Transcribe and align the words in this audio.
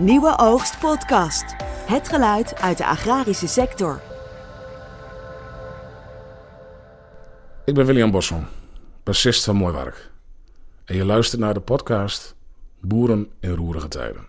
Nieuwe 0.00 0.38
Oogst 0.38 0.78
Podcast. 0.78 1.44
Het 1.86 2.08
geluid 2.08 2.60
uit 2.60 2.78
de 2.78 2.86
agrarische 2.86 3.46
sector. 3.46 4.00
Ik 7.64 7.74
ben 7.74 7.86
William 7.86 8.10
Bosson, 8.10 8.46
bassist 9.04 9.44
van 9.44 9.56
Mooi 9.56 9.74
Werk. 9.74 10.10
En 10.84 10.96
je 10.96 11.04
luistert 11.04 11.40
naar 11.40 11.54
de 11.54 11.60
podcast 11.60 12.34
Boeren 12.80 13.28
in 13.40 13.54
roerige 13.54 13.88
tijden. 13.88 14.26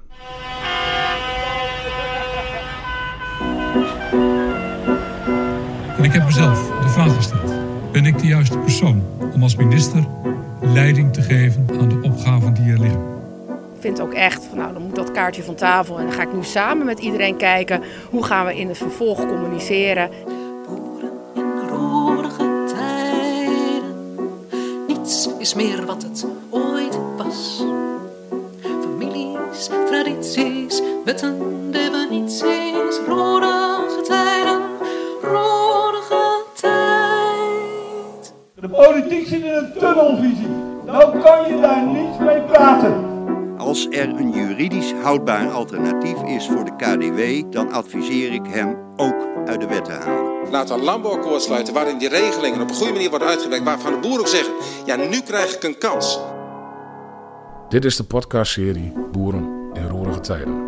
En 5.98 6.04
ik 6.04 6.14
heb 6.14 6.26
mezelf 6.26 6.82
de 6.82 6.90
vraag 6.90 7.16
gesteld: 7.16 7.54
ben 7.92 8.06
ik 8.06 8.20
de 8.20 8.28
juiste 8.28 8.58
persoon 8.58 9.04
om 9.34 9.44
als 9.44 9.56
minister 9.56 10.08
leiding 10.62 11.14
te 11.14 11.22
geven 11.22 11.68
aan 11.80 11.90
de 11.90 12.02
opgaven 12.02 12.54
die 12.54 12.72
er 12.72 12.80
liggen? 12.80 13.09
Ik 13.80 13.86
vind 13.86 14.02
ook 14.02 14.14
echt, 14.14 14.46
van, 14.46 14.58
nou 14.58 14.74
dan 14.74 14.82
moet 14.82 14.96
dat 14.96 15.12
kaartje 15.12 15.44
van 15.44 15.56
tafel 15.56 15.98
en 15.98 16.04
dan 16.04 16.14
ga 16.14 16.22
ik 16.22 16.34
nu 16.34 16.44
samen 16.44 16.86
met 16.86 17.00
iedereen 17.00 17.38
kijken 17.38 17.84
hoe 18.10 18.24
gaan 18.24 18.46
we 18.46 18.56
in 18.56 18.68
het 18.68 18.78
vervolg 18.78 19.28
communiceren. 19.28 20.10
Boeren 20.68 21.12
in 21.36 21.68
roerige 21.70 22.64
tijden. 22.68 23.96
Niets 24.88 25.30
is 25.38 25.54
meer 25.54 25.86
wat 25.86 26.04
het 26.04 26.26
ooit 26.50 27.00
was. 27.18 27.64
Families, 28.62 29.70
tradities, 29.86 30.82
wetten, 31.06 31.38
definities. 31.72 33.00
Roerige 33.08 34.02
tijden, 34.08 34.62
roerige 35.22 36.44
tijd. 36.54 38.34
De 38.56 38.70
politiek 38.70 39.28
zit 39.28 39.42
in 39.42 39.54
een 39.54 39.74
tunnelvisie. 39.78 40.48
Nou 40.86 41.20
kan 41.20 41.48
je 41.48 41.62
daar 41.62 41.86
niet 41.86 42.20
mee 42.20 42.42
praten. 42.42 43.09
Als 43.70 43.88
er 43.90 44.10
een 44.10 44.32
juridisch 44.32 44.94
houdbaar 45.02 45.50
alternatief 45.50 46.22
is 46.22 46.48
voor 46.48 46.66
de 46.66 46.76
KDW, 46.76 47.52
dan 47.52 47.72
adviseer 47.72 48.34
ik 48.34 48.46
hem 48.48 48.78
ook 48.96 49.28
uit 49.46 49.60
de 49.60 49.68
wet 49.68 49.86
te 49.86 49.92
halen. 49.92 50.52
Laten 50.52 50.74
we 50.74 50.80
een 50.80 50.86
landbouwakkoord 50.86 51.42
sluiten 51.42 51.74
waarin 51.74 51.98
die 51.98 52.10
regelingen 52.10 52.62
op 52.62 52.70
een 52.70 52.76
goede 52.76 52.94
manier 52.94 53.10
worden 53.10 53.28
uitgewerkt. 53.28 53.64
Waarvan 53.64 53.92
de 53.92 54.00
boeren 54.00 54.20
ook 54.20 54.28
zeggen, 54.28 54.54
ja 54.86 54.96
nu 54.96 55.22
krijg 55.22 55.56
ik 55.56 55.64
een 55.64 55.78
kans. 55.78 56.20
Dit 57.70 57.86
is 57.86 57.96
de 57.96 58.04
podcastserie 58.04 58.94
Boeren 59.12 59.50
in 59.74 59.88
roerige 59.88 60.20
tijden. 60.20 60.68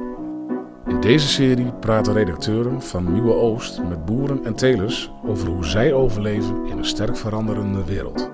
In 0.87 0.99
deze 0.99 1.27
serie 1.27 1.73
praten 1.79 2.13
redacteuren 2.13 2.81
van 2.81 3.13
Nieuwe 3.13 3.33
Oost 3.33 3.81
met 3.89 4.05
boeren 4.05 4.45
en 4.45 4.55
telers 4.55 5.11
over 5.25 5.47
hoe 5.47 5.65
zij 5.65 5.93
overleven 5.93 6.65
in 6.65 6.77
een 6.77 6.85
sterk 6.85 7.17
veranderende 7.17 7.85
wereld. 7.85 8.31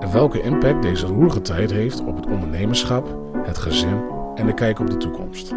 En 0.00 0.12
welke 0.12 0.42
impact 0.42 0.82
deze 0.82 1.06
roerige 1.06 1.40
tijd 1.40 1.70
heeft 1.70 2.00
op 2.00 2.16
het 2.16 2.26
ondernemerschap, 2.26 3.21
het 3.44 3.58
gezin 3.58 4.02
en 4.34 4.46
de 4.46 4.54
kijk 4.54 4.78
op 4.78 4.90
de 4.90 4.96
toekomst. 4.96 5.52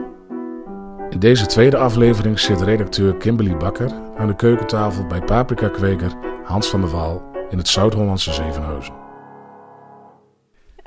In 1.09 1.19
deze 1.19 1.45
tweede 1.45 1.77
aflevering 1.77 2.39
zit 2.39 2.61
redacteur 2.61 3.17
Kimberly 3.17 3.57
Bakker 3.57 3.91
aan 4.17 4.27
de 4.27 4.35
keukentafel 4.35 5.05
bij 5.05 5.21
paprika-kweker 5.21 6.13
Hans 6.43 6.69
van 6.69 6.81
der 6.81 6.89
Waal 6.89 7.23
in 7.49 7.57
het 7.57 7.67
Zuid-Hollandse 7.67 8.33
Zevenhuizen. 8.33 8.93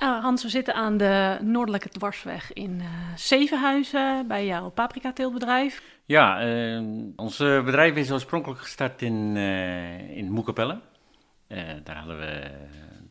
Uh, 0.02 0.22
Hans, 0.22 0.42
we 0.42 0.48
zitten 0.48 0.74
aan 0.74 0.96
de 0.96 1.38
Noordelijke 1.42 1.88
Dwarsweg 1.88 2.52
in 2.52 2.78
uh, 2.80 2.86
Zevenhuizen 3.16 4.28
bij 4.28 4.46
jouw 4.46 4.69
paprika-teeltbedrijf. 4.69 5.82
Ja, 6.04 6.46
uh, 6.46 6.82
ons 7.16 7.36
bedrijf 7.38 7.96
is 7.96 8.12
oorspronkelijk 8.12 8.60
gestart 8.60 9.02
in, 9.02 9.36
in 10.16 10.30
Moekapelle. 10.30 10.80
daar 11.84 11.96
hadden 11.96 12.19
we 12.19 12.50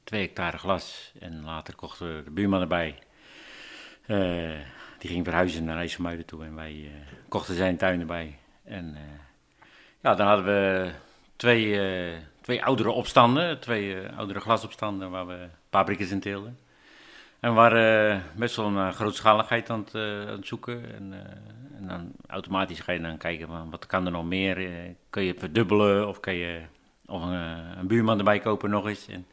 twee 0.03 0.21
hectare 0.21 0.57
glas 0.57 1.13
en 1.19 1.43
later 1.43 1.75
kochten 1.75 2.15
we 2.15 2.23
de 2.23 2.31
buurman 2.31 2.61
erbij. 2.61 2.95
Die 4.97 5.09
ging 5.09 5.25
verhuizen 5.25 5.63
naar 5.63 5.77
IJsselmuiden 5.77 6.25
toe 6.25 6.43
en 6.43 6.55
wij 6.55 6.91
kochten 7.29 7.55
zijn 7.55 7.77
tuin 7.77 7.99
erbij. 7.99 8.37
En 8.63 8.97
ja, 10.01 10.15
dan 10.15 10.27
hadden 10.27 10.45
we 10.45 10.91
twee, 11.35 11.79
twee 12.41 12.63
oudere 12.63 12.89
opstanden, 12.89 13.59
twee 13.59 14.09
oudere 14.17 14.39
glasopstanden 14.39 15.09
waar 15.09 15.27
we 15.27 15.47
paprika's 15.69 16.11
in 16.11 16.19
teelden. 16.19 16.57
En 17.39 17.49
we 17.49 17.55
waren 17.55 18.23
best 18.35 18.55
wel 18.55 18.65
een 18.65 18.93
grootschaligheid 18.93 19.69
aan 19.69 19.85
het, 19.91 20.45
zoeken. 20.45 20.93
En, 20.95 21.13
en, 21.77 21.87
dan 21.87 22.11
automatisch 22.27 22.79
ga 22.79 22.91
je 22.91 23.01
dan 23.01 23.17
kijken 23.17 23.47
van 23.47 23.69
wat 23.69 23.85
kan 23.85 24.05
er 24.05 24.11
nog 24.11 24.25
meer. 24.25 24.69
Kun 25.09 25.23
je 25.23 25.33
verdubbelen 25.37 26.07
of 26.07 26.19
kan 26.19 26.33
je 26.33 26.61
of 27.05 27.23
een, 27.23 27.87
buurman 27.87 28.17
erbij 28.17 28.39
kopen 28.39 28.69
nog 28.69 28.87
eens. 28.87 29.07
En, 29.07 29.25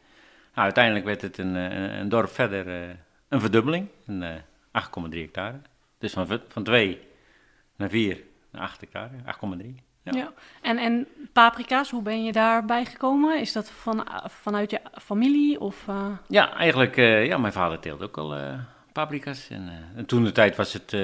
nou, 0.53 0.65
uiteindelijk 0.65 1.05
werd 1.05 1.21
het 1.21 1.37
een, 1.37 1.55
een 1.99 2.09
dorp 2.09 2.29
verder 2.29 2.95
een 3.27 3.39
verdubbeling. 3.39 3.87
8,3 4.83 5.19
hectare. 5.19 5.59
Dus 5.97 6.13
van, 6.13 6.39
van 6.47 6.63
2 6.63 6.99
naar 7.75 7.89
4 7.89 8.21
naar 8.51 8.61
8 8.61 8.79
hectare. 8.79 9.11
8,3. 9.57 9.75
Ja. 10.03 10.11
ja. 10.11 10.33
En, 10.61 10.77
en 10.77 11.07
paprika's, 11.33 11.89
hoe 11.89 12.01
ben 12.01 12.23
je 12.23 12.31
daarbij 12.31 12.85
gekomen? 12.85 13.39
Is 13.39 13.51
dat 13.51 13.71
van, 13.71 14.07
vanuit 14.25 14.71
je 14.71 14.81
familie? 15.01 15.59
Of, 15.59 15.87
uh... 15.89 16.07
Ja, 16.27 16.53
eigenlijk, 16.53 16.97
uh, 16.97 17.25
ja, 17.25 17.37
mijn 17.37 17.53
vader 17.53 17.79
teelt 17.79 18.01
ook 18.01 18.17
al 18.17 18.37
uh, 18.37 18.59
paprika's. 18.91 19.49
En, 19.49 19.71
en, 19.95 20.05
toen 20.05 20.23
de 20.23 20.31
tijd 20.31 20.55
was 20.55 20.73
het 20.73 20.97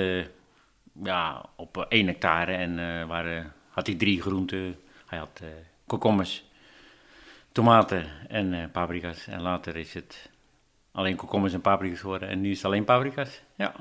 ja, 1.03 1.45
op 1.55 1.85
één 1.89 2.07
hectare 2.07 2.53
en 2.53 3.07
waren, 3.07 3.53
had 3.69 3.87
hij 3.87 3.95
drie 3.95 4.21
groenten. 4.21 4.79
Hij 5.05 5.19
had 5.19 5.41
komkommers, 5.87 6.45
tomaten 7.51 8.05
en 8.27 8.69
paprika's. 8.71 9.27
En 9.27 9.41
later 9.41 9.75
is 9.75 9.93
het 9.93 10.30
alleen 10.91 11.15
komkommers 11.15 11.53
en 11.53 11.61
paprika's 11.61 11.99
geworden. 11.99 12.29
En 12.29 12.41
nu 12.41 12.49
is 12.49 12.57
het 12.57 12.65
alleen 12.65 12.83
paprika's, 12.83 13.41
ja. 13.55 13.73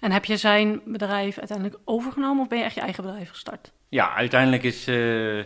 En 0.00 0.12
heb 0.12 0.24
je 0.24 0.36
zijn 0.36 0.80
bedrijf 0.84 1.38
uiteindelijk 1.38 1.78
overgenomen 1.84 2.42
of 2.42 2.48
ben 2.48 2.58
je 2.58 2.64
echt 2.64 2.74
je 2.74 2.80
eigen 2.80 3.04
bedrijf 3.04 3.28
gestart? 3.28 3.72
Ja, 3.88 4.14
uiteindelijk 4.14 4.62
is, 4.62 4.88
uh, 4.88 5.38
uh, 5.38 5.44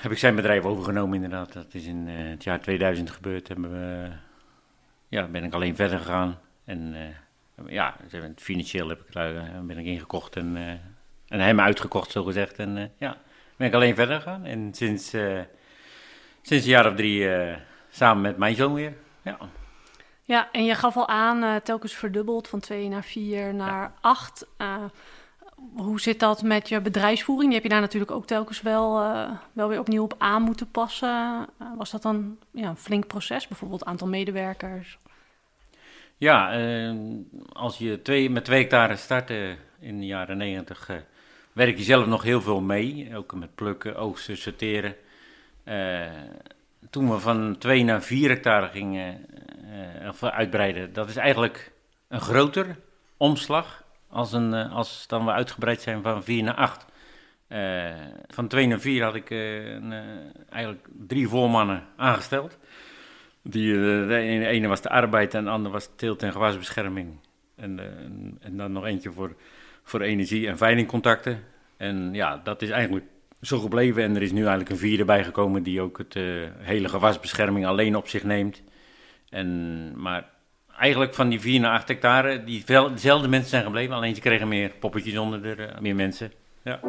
heb 0.00 0.10
ik 0.10 0.18
zijn 0.18 0.34
bedrijf 0.34 0.64
overgenomen 0.64 1.14
inderdaad. 1.14 1.52
Dat 1.52 1.74
is 1.74 1.84
in 1.84 2.08
uh, 2.08 2.30
het 2.30 2.44
jaar 2.44 2.60
2000 2.60 3.10
gebeurd. 3.10 3.48
Hebben 3.48 3.72
we, 3.72 4.10
ja, 5.08 5.26
ben 5.26 5.44
ik 5.44 5.54
alleen 5.54 5.76
verder 5.76 5.98
gegaan. 5.98 6.38
En 6.64 6.94
ja, 7.66 7.96
financieel 8.36 8.88
heb 8.88 9.00
ik, 9.00 9.12
ben 9.66 9.78
ik 9.78 9.86
ingekocht 9.86 10.36
en, 10.36 10.56
en 11.28 11.40
hem 11.40 11.60
uitgekocht, 11.60 12.10
zo 12.10 12.24
gezegd. 12.24 12.58
En 12.58 12.92
ja, 12.98 13.16
ben 13.56 13.66
ik 13.66 13.74
alleen 13.74 13.94
verder 13.94 14.16
gegaan. 14.16 14.44
En 14.44 14.74
sinds, 14.74 15.08
sinds 16.42 16.64
een 16.64 16.70
jaar 16.70 16.86
of 16.90 16.94
drie 16.94 17.28
samen 17.90 18.22
met 18.22 18.36
mijn 18.36 18.54
zoon 18.54 18.74
weer. 18.74 18.92
Ja. 19.22 19.38
Ja, 20.22 20.48
en 20.52 20.64
je 20.64 20.74
gaf 20.74 20.96
al 20.96 21.08
aan, 21.08 21.62
telkens 21.62 21.94
verdubbeld 21.94 22.48
van 22.48 22.60
2 22.60 22.88
naar 22.88 23.04
4 23.04 23.54
naar 23.54 23.92
8 24.00 24.46
hoe 25.74 26.00
zit 26.00 26.20
dat 26.20 26.42
met 26.42 26.68
je 26.68 26.80
bedrijfsvoering? 26.80 27.46
Die 27.46 27.54
heb 27.54 27.62
je 27.62 27.72
daar 27.72 27.80
natuurlijk 27.80 28.10
ook 28.10 28.26
telkens 28.26 28.62
wel, 28.62 29.02
uh, 29.02 29.30
wel 29.52 29.68
weer 29.68 29.78
opnieuw 29.78 30.02
op 30.02 30.14
aan 30.18 30.42
moeten 30.42 30.70
passen. 30.70 31.46
Was 31.76 31.90
dat 31.90 32.02
dan 32.02 32.38
ja, 32.50 32.68
een 32.68 32.76
flink 32.76 33.06
proces, 33.06 33.48
bijvoorbeeld 33.48 33.84
aantal 33.84 34.08
medewerkers? 34.08 34.98
Ja, 36.16 36.58
uh, 36.58 36.94
als 37.52 37.78
je 37.78 38.02
twee, 38.02 38.30
met 38.30 38.44
twee 38.44 38.60
hectare 38.60 38.96
startte 38.96 39.56
in 39.80 40.00
de 40.00 40.06
jaren 40.06 40.36
negentig, 40.36 40.90
werk 41.52 41.76
je 41.76 41.82
zelf 41.82 42.06
nog 42.06 42.22
heel 42.22 42.40
veel 42.40 42.60
mee. 42.60 43.16
Ook 43.16 43.34
met 43.34 43.54
plukken, 43.54 43.96
oogsten, 43.96 44.36
sorteren. 44.36 44.96
Toen 46.90 47.10
we 47.10 47.18
van 47.18 47.58
twee 47.58 47.84
naar 47.84 48.02
vier 48.02 48.28
hectare 48.28 48.68
gingen 48.68 49.26
uitbreiden, 50.20 50.92
dat 50.92 51.08
is 51.08 51.16
eigenlijk 51.16 51.72
een 52.08 52.20
groter 52.20 52.76
omslag 53.16 53.84
als, 54.08 54.32
een, 54.32 54.52
uh, 54.52 54.74
als 54.74 55.06
dan 55.06 55.24
we 55.24 55.30
uitgebreid 55.30 55.80
zijn 55.80 56.02
van 56.02 56.24
4 56.24 56.42
naar 56.42 56.54
8. 56.54 56.86
Uh, 57.48 57.90
van 58.28 58.48
2 58.48 58.66
naar 58.66 58.80
4 58.80 59.02
had 59.04 59.14
ik 59.14 59.30
een, 59.30 59.94
eigenlijk 60.48 60.88
drie 61.06 61.28
voormannen 61.28 61.84
aangesteld. 61.96 62.58
Die, 63.42 63.74
de 64.06 64.16
ene 64.46 64.68
was 64.68 64.80
de 64.80 64.88
arbeid 64.88 65.34
en 65.34 65.44
de 65.44 65.50
andere 65.50 65.74
was 65.74 65.88
teelt- 65.96 66.22
en 66.22 66.32
gewasbescherming. 66.32 67.18
En, 67.56 67.78
en 68.40 68.56
dan 68.56 68.72
nog 68.72 68.84
eentje 68.84 69.12
voor, 69.12 69.36
voor 69.82 70.00
energie- 70.00 70.48
en 70.48 70.56
veilingcontacten. 70.56 71.44
En 71.76 72.14
ja, 72.14 72.40
dat 72.44 72.62
is 72.62 72.70
eigenlijk 72.70 73.06
zo 73.42 73.58
gebleven. 73.58 74.02
En 74.02 74.16
er 74.16 74.22
is 74.22 74.32
nu 74.32 74.40
eigenlijk 74.40 74.70
een 74.70 74.76
vierde 74.76 75.04
bijgekomen 75.04 75.62
die 75.62 75.80
ook 75.80 75.98
het 75.98 76.14
hele 76.58 76.88
gewasbescherming 76.88 77.66
alleen 77.66 77.96
op 77.96 78.08
zich 78.08 78.22
neemt. 78.22 78.62
En, 79.28 79.92
maar 80.00 80.24
eigenlijk 80.78 81.14
van 81.14 81.28
die 81.28 81.40
4 81.40 81.60
naar 81.60 81.72
8 81.72 81.88
hectare, 81.88 82.44
die 82.44 82.64
dezelfde 82.94 83.28
mensen 83.28 83.50
zijn 83.50 83.64
gebleven, 83.64 83.94
alleen 83.94 84.14
ze 84.14 84.20
kregen 84.20 84.48
meer 84.48 84.70
poppetjes 84.80 85.16
onder 85.16 85.42
de, 85.42 85.68
meer 85.80 85.94
mensen. 85.94 86.32
Ja. 86.64 86.80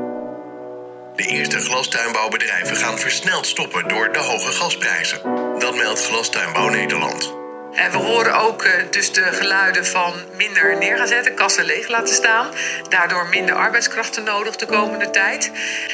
De 1.15 1.23
eerste 1.23 1.59
glastuinbouwbedrijven 1.59 2.75
gaan 2.75 2.97
versneld 2.97 3.45
stoppen 3.45 3.87
door 3.87 4.13
de 4.13 4.19
hoge 4.19 4.51
gasprijzen. 4.51 5.21
Dat 5.59 5.75
meldt 5.75 6.05
Glastuinbouw 6.05 6.69
Nederland. 6.69 7.42
En 7.75 7.91
we 7.91 7.97
horen 7.97 8.33
ook 8.33 8.65
uh, 8.65 8.71
dus 8.89 9.13
de 9.13 9.21
geluiden 9.21 9.85
van 9.85 10.13
minder 10.37 10.77
neer 10.77 10.97
gaan 10.97 11.07
zetten, 11.07 11.35
kassen 11.35 11.65
leeg 11.65 11.87
laten 11.87 12.13
staan. 12.13 12.47
Daardoor 12.89 13.27
minder 13.29 13.55
arbeidskrachten 13.55 14.23
nodig 14.23 14.55
de 14.55 14.65
komende 14.65 15.09
tijd. 15.09 15.51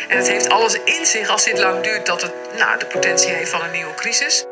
En 0.10 0.18
het 0.18 0.30
heeft 0.30 0.50
alles 0.50 0.84
in 0.84 1.06
zich 1.06 1.30
als 1.30 1.46
dit 1.46 1.60
lang 1.60 1.84
duurt 1.84 2.06
dat 2.06 2.22
het 2.22 2.34
nou, 2.58 2.80
de 2.80 2.86
potentie 2.86 3.30
heeft 3.30 3.50
van 3.50 3.62
een 3.62 3.72
nieuwe 3.72 3.94
crisis. 3.94 4.46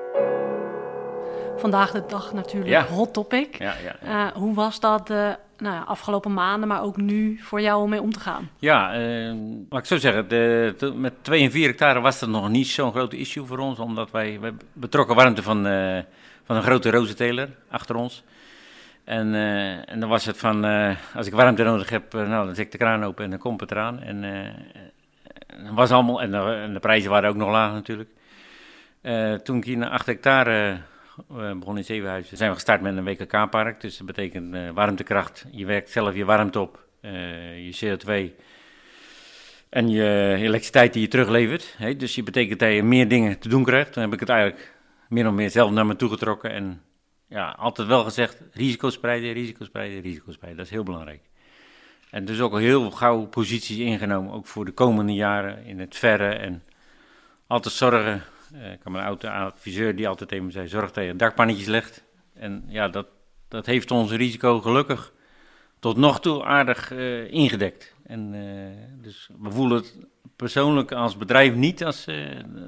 Vandaag 1.58 1.92
de 1.92 2.04
dag 2.08 2.34
natuurlijk 2.34 2.88
hot 2.88 3.14
topic. 3.14 3.58
Ja, 3.58 3.74
ja, 3.84 4.28
uh, 4.28 4.36
hoe 4.36 4.56
was 4.56 4.80
dat 4.80 5.08
de 5.08 5.36
nou 5.58 5.76
ja, 5.76 5.82
afgelopen 5.82 6.34
maanden, 6.34 6.68
maar 6.68 6.82
ook 6.82 6.98
nu 6.98 7.40
voor 7.44 7.62
jou 7.62 7.82
om 7.84 7.90
mee 7.90 8.02
om 8.02 8.14
te 8.14 8.20
gaan? 8.20 8.50
Ja, 8.58 9.00
uh, 9.00 9.34
laat 9.70 9.80
ik 9.80 9.86
zo 9.86 9.98
zeggen, 9.98 10.28
de, 10.28 10.76
de, 10.78 10.94
met 10.94 11.14
2 11.22 11.44
en 11.44 11.52
4 11.52 11.68
hectare 11.68 12.00
was 12.00 12.20
dat 12.20 12.30
nog 12.30 12.50
niet 12.50 12.68
zo'n 12.68 12.92
groot 12.92 13.14
issue 13.14 13.46
voor 13.46 13.58
ons, 13.58 13.80
omdat 13.80 14.12
wij, 14.12 14.40
wij 14.40 14.54
betrokken 14.74 15.16
warmte 15.16 15.44
van, 15.44 15.68
uh, 15.68 16.00
van 16.48 16.56
een 16.56 16.64
grote 16.64 16.90
rozenteler 16.90 17.50
achter 17.70 17.96
ons. 17.96 18.24
En, 19.04 19.34
uh, 19.34 19.92
en 19.92 20.00
dan 20.00 20.10
was 20.10 20.26
het 20.26 20.38
van, 20.38 20.64
als 21.16 21.28
ik 21.28 21.34
warmte 21.34 21.64
nodig 21.64 21.90
heb, 21.90 22.14
nou, 22.14 22.46
dan 22.46 22.56
zet 22.56 22.66
ik 22.66 22.72
de 22.72 22.78
kraan 22.78 23.04
open 23.04 23.24
en 23.24 23.30
dan 23.30 23.40
komt 23.40 23.62
het 23.62 23.72
eraan. 23.72 24.02
En, 24.02 24.54
was 25.72 25.92
allemaal, 25.92 26.22
en, 26.22 26.34
en, 26.34 26.74
de 26.74 26.80
prijzen 26.80 27.10
waren 27.10 27.30
ook 27.30 27.36
nog 27.36 27.50
laag 27.50 27.74
natuurlijk. 27.74 28.10
toen 29.44 29.58
ik 29.58 29.64
hier 29.64 29.78
naar 29.78 29.90
8 29.90 30.06
hectare 30.06 30.78
we 31.28 31.56
begonnen 31.60 31.78
in 31.78 31.84
Zevenhuizen. 31.84 32.38
Zijn 32.38 32.50
we 32.50 32.56
gestart 32.56 32.82
met 32.82 32.98
een 32.98 33.04
WKK-park. 33.04 33.82
Dus 33.82 33.98
dat 33.98 34.06
betekent 34.08 34.74
warmtekracht. 34.74 35.46
Je 35.52 35.66
werkt 35.66 35.90
zelf 35.90 36.16
je 36.16 36.26
warmte 36.26 36.60
op, 36.60 36.86
je 37.02 37.78
CO2 37.86 38.44
en 39.70 39.90
je 39.90 40.34
elektriciteit 40.38 40.94
die 40.94 41.02
je 41.02 41.08
teruglevert. 41.08 41.76
Hè? 41.78 41.96
Dus 41.96 42.16
je 42.16 42.24
betekent 42.24 42.60
dat 42.60 42.74
je 42.74 42.84
meer 42.84 43.08
dingen 43.08 43.40
te 43.40 43.50
doen 43.50 43.64
krijgt. 43.64 43.94
Dan 43.94 44.04
heb 44.04 44.14
ik 44.14 44.20
het 44.20 44.30
eigenlijk 44.30 44.74
meer 45.10 45.28
of 45.28 45.34
meer 45.34 45.50
zelf 45.50 45.72
naar 45.72 45.86
me 45.86 45.96
toe 45.96 46.10
getrokken. 46.10 46.52
En 46.52 46.82
ja, 47.28 47.52
altijd 47.52 47.88
wel 47.88 48.04
gezegd, 48.04 48.42
risico's 48.52 48.94
spreiden, 48.94 49.34
risico's 49.34 49.68
spreiden, 49.68 50.02
risico's 50.02 50.34
spreiden. 50.34 50.58
Dat 50.58 50.68
is 50.68 50.76
heel 50.76 50.84
belangrijk. 50.84 51.22
En 52.10 52.26
dus 52.26 52.40
ook 52.42 52.58
heel 52.58 52.92
gauw 52.92 53.26
posities 53.26 53.78
ingenomen, 53.78 54.34
ook 54.34 54.46
voor 54.46 54.66
de 54.66 54.72
komende 54.72 55.14
jaren 55.14 55.66
in 55.66 55.80
het 55.80 55.98
verre. 55.98 56.30
En 56.30 56.64
altijd 57.48 57.74
zorgen 57.74 58.24
uh, 58.54 58.72
ik 58.72 58.80
had 58.84 58.94
mijn 58.94 59.06
oude 59.06 59.30
adviseur 59.30 59.96
die 59.96 60.08
altijd 60.08 60.30
tegen 60.30 60.46
me 60.46 60.52
zei: 60.52 60.68
zorg 60.68 60.92
dat 60.92 61.06
je 61.06 61.16
dakpannetjes 61.16 61.68
legt. 61.68 62.04
En 62.34 62.64
ja, 62.68 62.88
dat, 62.88 63.08
dat 63.48 63.66
heeft 63.66 63.92
ons 63.92 64.12
risico 64.12 64.62
gelukkig 64.62 65.14
tot 65.80 65.98
nog 65.98 66.20
toe 66.20 66.44
aardig 66.44 66.92
uh, 66.92 67.32
ingedekt. 67.32 67.96
En 68.04 68.34
uh, 68.34 69.04
dus 69.04 69.30
we 69.40 69.52
voelen 69.52 69.78
het 69.78 69.98
persoonlijk 70.36 70.92
als 70.92 71.18
bedrijf 71.18 71.54
niet 71.54 71.84
als 71.84 72.06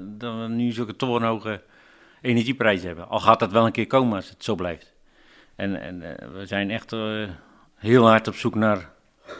dat 0.00 0.34
we 0.34 0.46
nu 0.48 0.72
zulke 0.72 0.96
torenhoge 0.96 1.62
energieprijzen 2.20 2.86
hebben. 2.86 3.08
Al 3.08 3.20
gaat 3.20 3.40
dat 3.40 3.52
wel 3.52 3.66
een 3.66 3.72
keer 3.72 3.86
komen 3.86 4.16
als 4.16 4.28
het 4.28 4.44
zo 4.44 4.54
blijft. 4.54 4.94
En, 5.56 5.80
en 5.80 5.98
we 6.32 6.46
zijn 6.46 6.70
echt 6.70 6.94
heel 7.74 8.06
hard 8.08 8.28
op 8.28 8.34
zoek 8.34 8.54
naar 8.54 8.90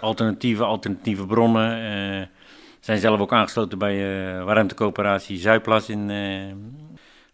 alternatieve, 0.01 0.65
alternatieve 0.65 1.27
bronnen 1.27 2.31
zijn 2.81 2.99
zelf 2.99 3.21
ook 3.21 3.33
aangesloten 3.33 3.79
bij 3.79 4.45
warmtecoöperatie 4.45 5.39
Zuidplas 5.39 5.89
in 5.89 6.11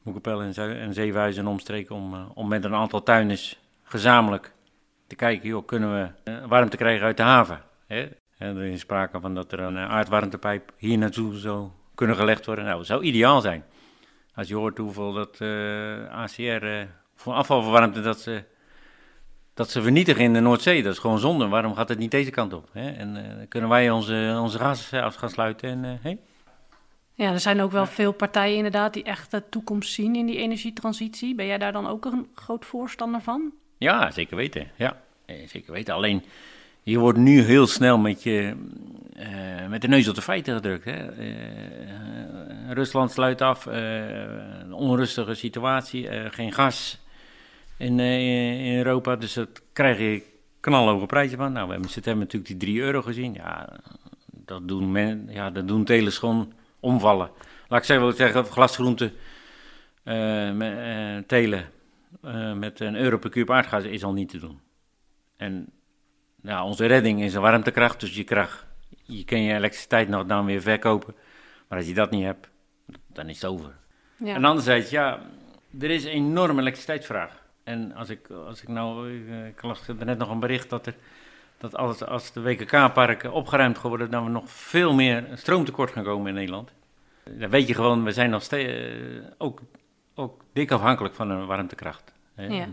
Moekapel 0.02 0.42
en, 0.42 0.94
Zeehuizen 0.94 1.42
en 1.42 1.48
omstreken. 1.48 1.94
Om, 1.94 2.14
om 2.34 2.48
met 2.48 2.64
een 2.64 2.74
aantal 2.74 3.02
tuinders 3.02 3.60
gezamenlijk 3.82 4.52
te 5.06 5.16
kijken, 5.16 5.48
joh, 5.48 5.66
kunnen 5.66 6.12
we 6.24 6.32
warmte 6.46 6.76
krijgen 6.76 7.06
uit 7.06 7.16
de 7.16 7.22
haven. 7.22 7.62
Hè? 7.86 8.08
En 8.38 8.56
er 8.56 8.64
is 8.64 8.80
sprake 8.80 9.20
van 9.20 9.34
dat 9.34 9.52
er 9.52 9.60
een 9.60 9.78
aardwarmtepijp 9.78 10.72
hier 10.76 10.98
naartoe 10.98 11.36
zou 11.36 11.68
kunnen 11.94 12.16
gelegd 12.16 12.46
worden. 12.46 12.64
Nou, 12.64 12.76
dat 12.76 12.86
zou 12.86 13.02
ideaal 13.02 13.40
zijn. 13.40 13.64
Als 14.36 14.48
je 14.48 14.54
hoort 14.54 14.78
hoeveel 14.78 15.12
dat 15.12 15.40
ACR 16.10 16.66
voor 17.14 17.32
afvalverwarmte 17.32 18.00
dat 18.00 18.20
ze 18.20 18.44
dat 19.56 19.70
ze 19.70 19.82
vernietigen 19.82 20.24
in 20.24 20.32
de 20.32 20.40
Noordzee. 20.40 20.82
Dat 20.82 20.92
is 20.92 20.98
gewoon 20.98 21.18
zonde. 21.18 21.48
Waarom 21.48 21.74
gaat 21.74 21.88
het 21.88 21.98
niet 21.98 22.10
deze 22.10 22.30
kant 22.30 22.52
op? 22.52 22.68
Hè? 22.72 22.90
En 22.90 23.16
uh, 23.16 23.22
kunnen 23.48 23.70
wij 23.70 23.90
onze, 23.90 24.38
onze 24.40 24.58
gas 24.58 24.92
af 24.92 25.14
gaan 25.14 25.30
sluiten? 25.30 25.68
En, 25.84 25.98
hey? 26.02 26.18
Ja, 27.14 27.32
er 27.32 27.40
zijn 27.40 27.60
ook 27.60 27.70
wel 27.70 27.86
veel 27.86 28.12
partijen 28.12 28.56
inderdaad 28.56 28.92
die 28.94 29.02
echt 29.02 29.30
de 29.30 29.48
toekomst 29.48 29.92
zien 29.92 30.16
in 30.16 30.26
die 30.26 30.36
energietransitie. 30.36 31.34
Ben 31.34 31.46
jij 31.46 31.58
daar 31.58 31.72
dan 31.72 31.86
ook 31.86 32.04
een 32.04 32.28
groot 32.34 32.64
voorstander 32.64 33.20
van? 33.20 33.52
Ja, 33.78 34.10
zeker 34.10 34.36
weten. 34.36 34.70
Ja, 34.74 35.02
eh, 35.26 35.48
zeker 35.48 35.72
weten. 35.72 35.94
Alleen, 35.94 36.24
je 36.90 36.98
wordt 36.98 37.18
nu 37.18 37.40
heel 37.40 37.66
snel 37.66 37.98
met, 37.98 38.22
je, 38.22 38.54
uh, 39.16 39.66
met 39.68 39.80
de 39.80 39.88
neus 39.88 40.08
op 40.08 40.14
de 40.14 40.22
feiten 40.22 40.54
gedrukt. 40.54 40.84
Hè? 40.84 41.18
Uh, 41.18 42.72
Rusland 42.72 43.10
sluit 43.10 43.40
af, 43.40 43.66
een 43.66 44.72
onrustige 44.72 45.34
situatie, 45.34 46.30
geen 46.30 46.52
gas 46.52 46.98
in, 47.76 48.00
in 48.00 48.76
Europa. 48.76 49.16
Dus 49.16 49.32
dat 49.32 49.62
krijg 49.72 49.98
je 49.98 50.22
knalhoge 50.60 51.06
prijzen 51.06 51.38
van. 51.38 51.52
Nou, 51.52 51.66
we 51.66 51.72
hebben 51.72 51.88
in 51.88 51.94
september 51.94 52.24
natuurlijk 52.24 52.60
die 52.60 52.70
3 52.70 52.80
euro 52.80 53.02
gezien. 53.02 53.34
Ja, 53.34 53.68
dat 54.30 54.68
doen, 54.68 54.92
men, 54.92 55.26
ja, 55.30 55.50
dat 55.50 55.68
doen 55.68 55.84
telers 55.84 56.18
gewoon 56.18 56.52
omvallen. 56.80 57.30
Laat 57.68 57.80
ik 57.80 57.86
zeggen, 57.86 58.14
zeggen 58.14 58.44
glasgroenten 58.44 59.12
uh, 60.04 60.50
uh, 60.50 61.18
telen 61.26 61.64
met 62.54 62.80
een 62.80 62.96
euro 62.96 63.18
per 63.18 63.30
kuub 63.30 63.50
aardgas 63.50 63.84
is 63.84 64.04
al 64.04 64.12
niet 64.12 64.28
te 64.28 64.38
doen. 64.38 64.60
En 65.36 65.68
nou, 66.46 66.66
onze 66.66 66.86
redding 66.86 67.22
is 67.22 67.34
een 67.34 67.40
warmtekracht, 67.40 68.00
dus 68.00 68.14
je, 68.14 68.24
krijgt, 68.24 68.66
je 69.02 69.24
kan 69.24 69.42
je 69.42 69.54
elektriciteit 69.54 70.08
nog 70.08 70.26
dan 70.26 70.44
weer 70.44 70.62
verkopen. 70.62 71.14
Maar 71.68 71.78
als 71.78 71.86
je 71.86 71.94
dat 71.94 72.10
niet 72.10 72.24
hebt, 72.24 72.48
dan 73.06 73.28
is 73.28 73.42
het 73.42 73.50
over. 73.50 73.76
Ja. 74.16 74.34
En 74.34 74.44
anderzijds, 74.44 74.90
ja, 74.90 75.20
er 75.80 75.90
is 75.90 76.04
een 76.04 76.10
enorme 76.10 76.60
elektriciteitsvraag. 76.60 77.44
En 77.64 77.94
als 77.94 78.08
ik, 78.08 78.30
als 78.30 78.62
ik 78.62 78.68
nou, 78.68 79.10
eh, 79.28 79.46
ik 79.46 79.62
las 79.62 79.88
er 79.88 80.04
net 80.04 80.18
nog 80.18 80.30
een 80.30 80.40
bericht 80.40 80.70
dat 80.70 80.86
er, 80.86 80.94
dat 81.58 81.76
als, 81.76 82.04
als 82.04 82.32
de 82.32 82.42
WKK-parken 82.42 83.32
opgeruimd 83.32 83.78
geworden, 83.78 84.10
dan 84.10 84.24
we 84.24 84.30
nog 84.30 84.50
veel 84.50 84.94
meer 84.94 85.24
stroomtekort 85.34 85.90
gaan 85.90 86.04
komen 86.04 86.28
in 86.28 86.34
Nederland. 86.34 86.72
Dan 87.24 87.50
weet 87.50 87.66
je 87.66 87.74
gewoon, 87.74 88.04
we 88.04 88.12
zijn 88.12 88.30
nog 88.30 88.42
steeds 88.42 88.72
uh, 88.72 89.24
ook, 89.38 89.60
ook 90.14 90.44
dik 90.52 90.70
afhankelijk 90.70 91.14
van 91.14 91.30
een 91.30 91.46
warmtekracht. 91.46 92.12
Hè? 92.34 92.46
Ja. 92.46 92.68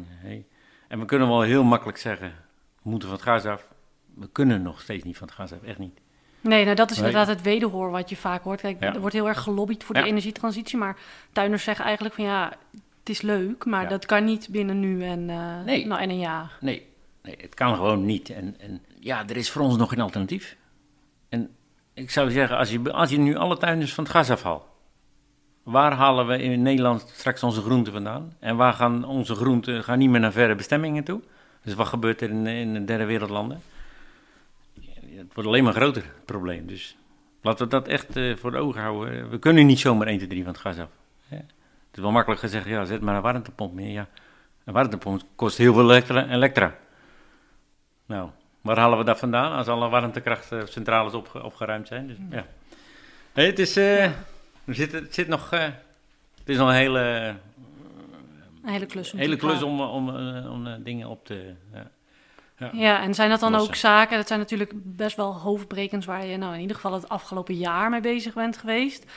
En, 0.88 1.00
we 1.00 1.06
kunnen 1.06 1.28
wel 1.28 1.42
heel 1.42 1.64
makkelijk 1.64 1.98
zeggen, 1.98 2.34
moeten 2.84 3.10
van 3.10 3.18
het 3.18 3.28
gas 3.28 3.46
af. 3.46 3.68
We 4.16 4.30
kunnen 4.32 4.62
nog 4.62 4.82
steeds 4.82 5.04
niet 5.04 5.18
van 5.18 5.28
het 5.28 5.36
gas 5.36 5.52
af, 5.52 5.64
echt 5.64 5.78
niet. 5.78 6.00
Nee, 6.42 6.64
nou 6.64 6.76
dat 6.76 6.92
is 6.92 6.98
inderdaad 6.98 7.28
het 7.28 7.42
wederhoor 7.42 7.92
wat 7.92 8.10
je 8.10 8.16
vaak 8.16 8.44
hoort. 8.44 8.62
Kijk, 8.62 8.84
ja. 8.84 8.94
er 8.94 9.00
wordt 9.00 9.16
heel 9.16 9.28
erg 9.28 9.40
gelobbyd 9.40 9.84
voor 9.84 9.96
ja. 9.96 10.02
de 10.02 10.08
energietransitie, 10.08 10.78
maar 10.78 10.98
tuiners 11.32 11.64
zeggen 11.64 11.86
eigenlijk 11.86 12.16
van 12.16 12.24
ja, 12.24 12.54
het 13.00 13.10
is 13.10 13.22
leuk, 13.22 13.66
maar 13.66 13.90
dat 13.90 14.06
kan 14.06 14.24
niet 14.24 14.48
binnen 14.50 14.80
nu 14.80 15.04
en, 15.04 15.30
uh, 15.30 15.64
nee. 15.66 15.86
nou, 15.86 16.02
en 16.02 16.10
een 16.10 16.20
jaar. 16.20 16.58
Nee. 16.60 16.88
nee, 17.22 17.38
het 17.42 17.54
kan 17.54 17.76
gewoon 17.76 18.06
niet. 18.06 18.30
En, 18.30 18.56
en 18.60 18.82
ja, 19.00 19.28
er 19.28 19.38
is 19.38 19.52
voor 19.52 19.62
ons 19.62 19.78
nog 19.78 19.90
geen 19.90 20.02
alternatief. 20.02 20.58
En 21.30 21.50
ik 21.94 22.12
zou 22.12 22.32
zeggen, 22.32 22.58
als 22.58 22.72
je, 22.72 22.92
als 22.92 23.10
je 23.10 23.18
nu 23.18 23.36
alle 23.36 23.58
tuinders 23.58 23.94
van 23.94 24.04
het 24.04 24.14
gas 24.14 24.30
afhaalt, 24.30 24.64
waar 25.64 25.94
halen 25.94 26.28
we 26.28 26.42
in 26.42 26.62
Nederland 26.62 27.12
straks 27.14 27.44
onze 27.44 27.62
groenten 27.62 27.94
vandaan? 27.94 28.34
En 28.40 28.56
waar 28.56 28.74
gaan 28.74 29.06
onze 29.06 29.36
groenten 29.36 29.84
gaan 29.84 29.98
niet 29.98 30.10
meer 30.10 30.20
naar 30.20 30.32
verre 30.32 30.56
bestemmingen 30.56 31.04
toe? 31.04 31.22
Dus 31.64 31.74
wat 31.74 31.88
gebeurt 31.88 32.22
er 32.22 32.30
in, 32.30 32.48
in 32.48 32.74
de 32.74 32.86
derde 32.86 33.06
wereldlanden? 33.06 33.62
Het 35.00 35.34
wordt 35.34 35.50
alleen 35.50 35.64
maar 35.64 35.74
groter, 35.74 36.04
probleem. 36.26 36.68
Dus 36.68 36.98
laten 37.42 37.66
we 37.66 37.72
dat 37.72 37.88
echt 37.88 38.18
uh, 38.18 38.36
voor 38.36 38.52
de 38.52 38.58
ogen 38.58 38.82
houden. 38.82 39.30
We 39.30 39.40
kunnen 39.40 39.66
niet 39.66 39.80
zomaar 39.80 40.08
1, 40.08 40.18
2, 40.18 40.30
3 40.30 40.44
van 40.44 40.52
het 40.52 40.62
gas 40.62 40.78
af. 40.78 40.90
Het 41.28 42.02
is 42.02 42.08
wel 42.08 42.12
makkelijk 42.12 42.42
gezegd, 42.42 42.68
ja, 42.68 42.86
zet 42.86 43.02
maar 43.02 43.16
een 43.16 43.22
warmtepomp 43.22 43.74
meer. 43.74 43.92
Ja, 43.92 44.08
een 44.64 44.74
warmtepomp 44.74 45.22
kost 45.36 45.58
heel 45.58 45.74
veel 45.74 45.94
elektra. 45.94 46.76
Nou, 48.06 48.30
waar 48.62 48.78
halen 48.78 48.98
we 48.98 49.04
dat 49.04 49.20
vandaan 49.20 49.52
als 49.52 49.68
alle 49.68 49.90
warmtekrachtcentrales 49.90 51.14
op, 51.14 51.42
opgeruimd 51.44 51.88
zijn? 51.88 52.08
Dus, 52.08 52.18
ja. 52.30 52.46
Het 53.34 53.60
is, 53.60 53.76
er 53.76 54.14
zit, 54.68 54.92
het 54.92 55.14
zit 55.14 55.28
nog, 55.28 55.50
het 55.50 56.46
is 56.46 56.58
nog 56.58 56.68
een 56.68 56.76
hele... 56.76 57.36
een 58.64 58.70
hele 58.70 58.86
klus 58.86 59.14
om, 59.14 59.20
hele 59.20 59.36
klus 59.36 59.64
om, 59.64 59.82
om, 59.82 60.10
om, 60.10 60.48
om 60.48 60.84
dingen 60.84 61.08
op 61.08 61.26
te... 61.26 61.54
Ja. 61.74 61.92
Ja. 62.58 62.70
ja. 62.74 63.02
en 63.02 63.14
zijn 63.14 63.30
dat 63.30 63.40
dan 63.40 63.56
ook 63.56 63.76
zaken, 63.76 64.18
dat 64.18 64.28
zijn 64.28 64.40
natuurlijk 64.40 64.72
best 64.74 65.16
wel 65.16 65.34
hoofdbrekens 65.38 66.06
waar 66.06 66.26
je 66.26 66.38
nou 66.38 66.54
in 66.54 66.60
ieder 66.60 66.76
geval 66.76 66.94
het 66.94 67.10
afgelopen 67.10 67.56
jaar 67.56 67.90
mee 67.90 68.02
bezig 68.02 68.34
bent 68.34 68.58
geweest. 68.58 69.12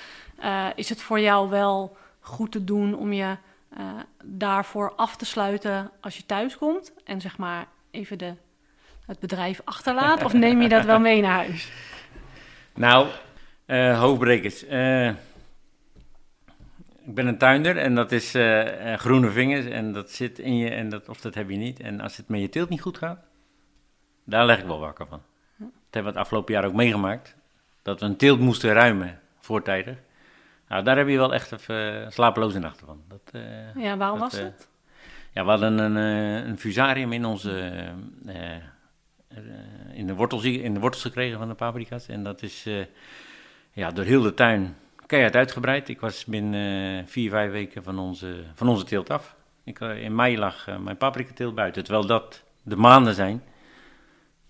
Uh, 0.44 0.66
is 0.74 0.88
het 0.88 1.02
voor 1.02 1.20
jou 1.20 1.50
wel 1.50 1.96
goed 2.20 2.52
te 2.52 2.64
doen 2.64 2.94
om 2.94 3.12
je 3.12 3.36
uh, 3.78 3.84
daarvoor 4.24 4.92
af 4.96 5.16
te 5.16 5.24
sluiten 5.24 5.90
als 6.00 6.16
je 6.16 6.26
thuis 6.26 6.56
komt 6.56 6.92
en 7.04 7.20
zeg 7.20 7.38
maar 7.38 7.66
even 7.90 8.18
de, 8.18 8.34
het 9.06 9.18
bedrijf 9.18 9.60
achterlaat? 9.64 10.24
of 10.24 10.32
neem 10.32 10.62
je 10.62 10.68
dat 10.68 10.84
wel 10.84 11.00
mee 11.10 11.20
naar 11.20 11.34
huis? 11.34 11.70
Nou, 12.74 13.08
uh, 13.66 14.00
hoofdbrekers. 14.00 14.64
Ik 17.06 17.14
ben 17.14 17.26
een 17.26 17.38
tuinder 17.38 17.76
en 17.76 17.94
dat 17.94 18.12
is 18.12 18.30
groene 18.96 19.30
vingers 19.30 19.66
en 19.66 19.92
dat 19.92 20.10
zit 20.10 20.38
in 20.38 20.56
je, 20.56 20.70
en 20.70 20.88
dat, 20.88 21.08
of 21.08 21.20
dat 21.20 21.34
heb 21.34 21.50
je 21.50 21.56
niet. 21.56 21.80
En 21.80 22.00
als 22.00 22.16
het 22.16 22.28
met 22.28 22.40
je 22.40 22.48
teelt 22.48 22.68
niet 22.68 22.80
goed 22.80 22.98
gaat, 22.98 23.18
daar 24.25 24.46
leg 24.46 24.58
ik 24.58 24.66
wel 24.66 24.78
wakker 24.78 25.06
van. 25.06 25.22
Dat 25.58 25.68
hebben 25.90 26.12
we 26.12 26.18
het 26.18 26.26
afgelopen 26.26 26.54
jaar 26.54 26.64
ook 26.64 26.72
meegemaakt. 26.72 27.36
Dat 27.82 28.00
we 28.00 28.06
een 28.06 28.16
teelt 28.16 28.40
moesten 28.40 28.72
ruimen 28.72 29.20
voortijdig. 29.38 29.96
Nou, 30.68 30.84
daar 30.84 30.96
heb 30.96 31.08
je 31.08 31.16
wel 31.16 31.34
echt 31.34 31.52
even 31.52 32.00
uh, 32.00 32.10
slapeloze 32.10 32.58
nachten 32.58 32.86
van. 32.86 33.02
Dat, 33.08 33.32
uh, 33.32 33.75
ja, 33.84 33.96
waarom 33.96 34.18
dat, 34.18 34.32
was 34.32 34.40
dat? 34.40 34.68
Uh, 34.68 35.04
ja, 35.32 35.44
we 35.44 35.50
hadden 35.50 35.78
een, 35.78 35.96
een 36.48 36.58
fusarium 36.58 37.12
in 37.12 37.25
onze... 37.25 37.84
in, 39.92 40.06
de 40.06 40.14
wortels, 40.14 40.44
in 40.44 40.75
de 40.75 40.80
wortels 40.80 41.02
gekregen 41.02 41.38
van 41.38 41.48
de 41.48 41.54
paprika's. 41.54 42.08
En 42.08 42.22
dat 42.22 42.42
is 42.42 42.68
ja, 43.72 43.90
door 43.90 44.04
heel 44.04 44.22
de 44.22 44.34
tuin 44.34 44.76
keihard 45.06 45.36
uitgebreid. 45.36 45.88
Ik 45.88 46.00
was 46.00 46.25
binnen 46.25 47.08
vier, 47.08 47.30
vijf 47.30 47.50
weken 47.50 47.82
van 47.82 47.98
onze, 47.98 48.44
van 48.54 48.68
onze 48.68 48.84
teelt 48.84 49.10
af. 49.10 49.36
Ik, 49.64 49.80
in 49.80 50.14
mei 50.14 50.38
lag 50.38 50.68
mijn 50.80 50.96
paprikateelt 50.96 51.54
buiten. 51.54 51.84
Terwijl 51.84 52.06
dat 52.06 52.42
de 52.62 52.76
maanden 52.76 53.14
zijn 53.14 53.42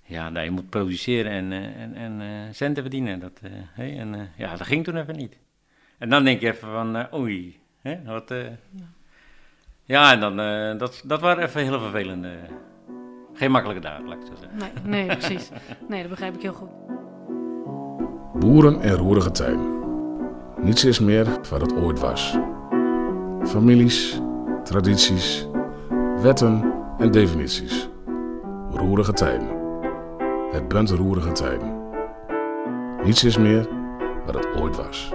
ja, 0.06 0.30
dat 0.30 0.44
je 0.44 0.50
moet 0.50 0.70
produceren 0.70 1.32
en, 1.32 1.52
eh, 1.52 1.82
en, 1.82 1.94
en 1.94 2.20
eh, 2.20 2.26
centen 2.54 2.82
verdienen. 2.82 3.20
Dat, 3.20 3.40
eh, 3.42 3.50
hè, 3.52 3.96
en, 3.98 4.14
eh, 4.14 4.20
ja, 4.36 4.56
dat 4.56 4.66
ging 4.66 4.84
toen 4.84 4.96
even 4.96 5.16
niet. 5.16 5.36
En 5.98 6.08
dan 6.08 6.25
denk 6.25 6.40
je 6.40 6.46
even 6.46 6.68
van, 6.68 6.96
eh, 6.96 7.14
oei, 7.14 7.60
hè, 7.80 8.02
wat... 8.04 8.30
eh, 8.30 8.46
ja, 9.84 10.12
en 10.12 10.20
dan, 10.20 10.40
eh, 10.40 10.78
dat, 10.78 11.02
dat 11.04 11.20
waren 11.20 11.44
even 11.44 11.62
heel 11.62 11.80
vervelende... 11.80 12.30
Geen 13.34 13.50
makkelijke 13.50 13.82
dagen, 13.82 14.04
laat 14.04 14.22
ik 14.22 14.28
het 14.28 14.38
zo 14.38 14.44
zeggen. 14.48 14.58
Nee, 14.84 15.06
nee, 15.06 15.16
precies. 15.16 15.50
Nee, 15.88 16.00
dat 16.00 16.10
begrijp 16.10 16.34
ik 16.34 16.42
heel 16.42 16.52
goed. 16.52 16.70
Boeren 18.40 18.80
en 18.80 18.94
roerige 18.94 19.30
tijden. 19.30 19.75
Niets 20.66 20.85
is 20.85 21.00
meer 21.00 21.40
wat 21.50 21.61
het 21.61 21.75
ooit 21.76 22.00
was. 22.00 22.37
Families, 23.42 24.20
tradities, 24.64 25.46
wetten 26.20 26.73
en 26.99 27.11
definities. 27.11 27.88
Roerige 28.70 29.12
tijden. 29.12 29.49
Het 30.50 30.68
bent 30.68 30.90
roerige 30.90 31.32
tijden. 31.32 31.82
Niets 33.04 33.25
is 33.25 33.37
meer 33.37 33.68
wat 34.25 34.35
het 34.35 34.46
ooit 34.46 34.76
was. 34.76 35.11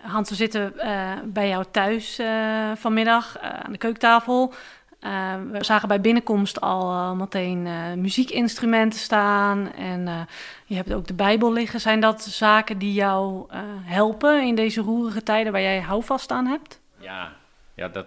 Hans, 0.00 0.28
we 0.28 0.34
zitten 0.34 0.78
eh, 0.78 1.12
bij 1.24 1.48
jou 1.48 1.64
thuis 1.70 2.18
eh, 2.18 2.70
vanmiddag 2.74 3.38
eh, 3.38 3.50
aan 3.50 3.72
de 3.72 3.78
keukentafel. 3.78 4.52
Eh, 5.00 5.34
we 5.50 5.64
zagen 5.64 5.88
bij 5.88 6.00
binnenkomst 6.00 6.60
al 6.60 6.90
eh, 6.90 7.12
meteen 7.12 7.66
eh, 7.66 7.92
muziekinstrumenten 7.92 8.98
staan. 8.98 9.72
En 9.72 10.08
eh, 10.08 10.20
je 10.66 10.74
hebt 10.74 10.92
ook 10.92 11.06
de 11.06 11.14
Bijbel 11.14 11.52
liggen. 11.52 11.80
Zijn 11.80 12.00
dat 12.00 12.22
zaken 12.22 12.78
die 12.78 12.92
jou 12.92 13.46
helpen 13.82 14.46
in 14.46 14.54
deze 14.54 14.80
roerige 14.80 15.22
tijden 15.22 15.52
waar 15.52 15.60
jij 15.60 15.80
houvast 15.80 16.30
aan 16.30 16.46
hebt? 16.46 16.80
Ja, 16.98 17.32
ja 17.74 17.88
dat, 17.88 18.06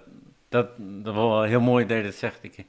dat, 0.50 0.68
dat 0.78 1.14
was 1.16 1.24
wel 1.24 1.44
heel 1.44 1.62
mooi 1.62 1.86
dat 1.86 1.98
je 1.98 2.04
dat 2.04 2.14
zegt. 2.14 2.42
We 2.42 2.66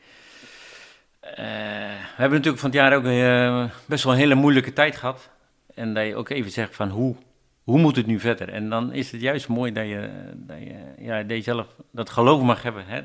hebben 2.16 2.38
natuurlijk 2.38 2.58
van 2.58 2.70
het 2.70 2.78
jaar 2.78 2.94
ook 2.94 3.02
best 3.86 4.04
wel 4.04 4.12
een 4.12 4.18
hele 4.18 4.34
moeilijke 4.34 4.72
tijd 4.72 4.96
gehad. 4.96 5.30
En 5.74 5.94
dat 5.94 6.06
je 6.06 6.16
ook 6.16 6.28
even 6.28 6.50
zegt 6.50 6.76
van 6.76 6.88
hoe, 6.88 7.16
hoe 7.64 7.78
moet 7.78 7.96
het 7.96 8.06
nu 8.06 8.20
verder? 8.20 8.48
En 8.48 8.68
dan 8.68 8.92
is 8.92 9.12
het 9.12 9.20
juist 9.20 9.48
mooi 9.48 9.72
dat 9.72 9.86
je, 9.86 10.10
dat 10.34 10.56
ja, 10.98 11.40
zelf 11.42 11.66
dat 11.90 12.10
geloof 12.10 12.42
mag 12.42 12.62
hebben. 12.62 12.84
Hè? 12.86 13.02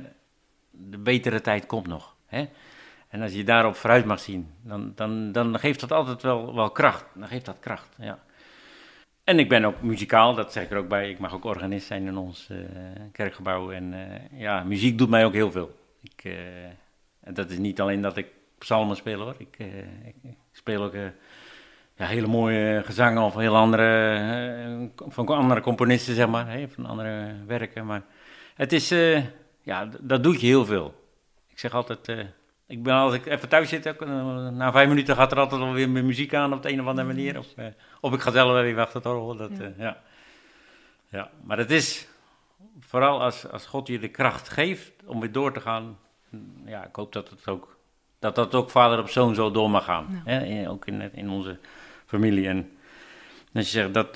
De 0.77 0.97
betere 0.97 1.41
tijd 1.41 1.65
komt 1.65 1.87
nog. 1.87 2.15
Hè? 2.25 2.49
En 3.07 3.21
als 3.21 3.33
je 3.33 3.43
daarop 3.43 3.75
vooruit 3.75 4.05
mag 4.05 4.19
zien, 4.19 4.53
dan, 4.61 4.91
dan, 4.95 5.31
dan 5.31 5.59
geeft 5.59 5.79
dat 5.79 5.91
altijd 5.91 6.21
wel, 6.21 6.55
wel 6.55 6.69
kracht. 6.69 7.05
Dan 7.13 7.27
geeft 7.27 7.45
dat 7.45 7.59
kracht, 7.59 7.95
ja. 7.99 8.19
En 9.23 9.39
ik 9.39 9.49
ben 9.49 9.65
ook 9.65 9.81
muzikaal, 9.81 10.35
dat 10.35 10.51
zeg 10.51 10.63
ik 10.63 10.71
er 10.71 10.77
ook 10.77 10.87
bij. 10.87 11.09
Ik 11.09 11.19
mag 11.19 11.33
ook 11.33 11.45
organist 11.45 11.87
zijn 11.87 12.07
in 12.07 12.17
ons 12.17 12.49
eh, 12.49 12.57
kerkgebouw. 13.11 13.71
En 13.71 13.93
eh, 13.93 14.39
ja, 14.39 14.63
muziek 14.63 14.97
doet 14.97 15.09
mij 15.09 15.25
ook 15.25 15.33
heel 15.33 15.51
veel. 15.51 15.79
Ik, 16.01 16.33
en 17.19 17.33
dat 17.33 17.49
is 17.49 17.57
niet 17.57 17.81
alleen 17.81 18.01
dat 18.01 18.17
ik 18.17 18.27
psalmen 18.57 18.95
speel 18.95 19.19
hoor. 19.19 19.35
Ik, 19.37 19.57
ik, 20.03 20.33
speel 20.51 20.83
ook 20.83 20.93
ja, 21.95 22.05
hele 22.05 22.27
mooie 22.27 22.81
gezangen 22.83 23.21
of 23.21 23.35
heel 23.35 23.55
andere, 23.55 24.89
van 24.95 25.27
andere 25.27 25.61
componisten 25.61 26.15
zeg 26.15 26.27
maar. 26.27 26.57
Van 26.67 26.85
andere 26.85 27.33
werken. 27.47 27.85
Maar 27.85 28.01
het 28.55 28.73
is, 28.73 28.93
ja, 29.65 29.89
dat 30.01 30.23
doet 30.23 30.41
je 30.41 30.47
heel 30.47 30.65
veel. 30.65 31.03
Ik 31.47 31.59
zeg 31.59 31.73
altijd, 31.73 32.07
eh, 32.07 32.19
ik 32.67 32.83
ben 32.83 32.93
als 32.93 33.13
ik 33.13 33.25
even 33.25 33.49
thuis 33.49 33.69
zit, 33.69 33.85
eh, 33.85 33.99
na 34.49 34.71
vijf 34.71 34.87
minuten 34.87 35.15
gaat 35.15 35.31
er 35.31 35.39
altijd 35.39 35.61
wel 35.61 35.73
weer 35.73 35.89
mijn 35.89 36.05
muziek 36.05 36.33
aan 36.33 36.53
op 36.53 36.61
de 36.63 36.71
een 36.71 36.81
of 36.81 36.87
andere 36.87 37.07
manier. 37.07 37.37
Of, 37.39 37.47
eh, 37.55 37.65
of 38.01 38.13
ik 38.13 38.19
ga 38.21 38.31
zelf 38.31 38.57
even 38.57 38.81
achter 38.81 38.95
het 38.97 39.05
orgel. 39.05 39.35
Dat, 39.35 39.51
Ja. 39.57 39.71
ja. 39.77 39.97
ja. 41.09 41.29
maar 41.43 41.57
het 41.57 41.71
is 41.71 42.07
vooral 42.79 43.21
als, 43.21 43.49
als 43.51 43.65
God 43.65 43.87
je 43.87 43.99
de 43.99 44.07
kracht 44.09 44.49
geeft 44.49 44.91
om 45.05 45.19
weer 45.19 45.31
door 45.31 45.53
te 45.53 45.61
gaan. 45.61 45.97
Ja, 46.65 46.85
ik 46.85 46.95
hoop 46.95 47.13
dat 47.13 47.29
het 47.29 47.47
ook, 47.47 47.77
dat, 48.19 48.35
dat 48.35 48.55
ook 48.55 48.69
vader 48.69 48.99
op 48.99 49.09
zoon 49.09 49.35
zo 49.35 49.51
door 49.51 49.69
mag 49.69 49.83
gaan. 49.83 50.21
Hè? 50.25 50.43
in- 50.43 50.67
Ook 50.69 50.85
in, 50.85 51.13
in 51.13 51.29
onze 51.29 51.57
familie. 52.05 52.47
En 52.47 52.71
als 53.53 53.71
je 53.71 53.71
zegt, 53.71 53.93
dat, 53.93 54.15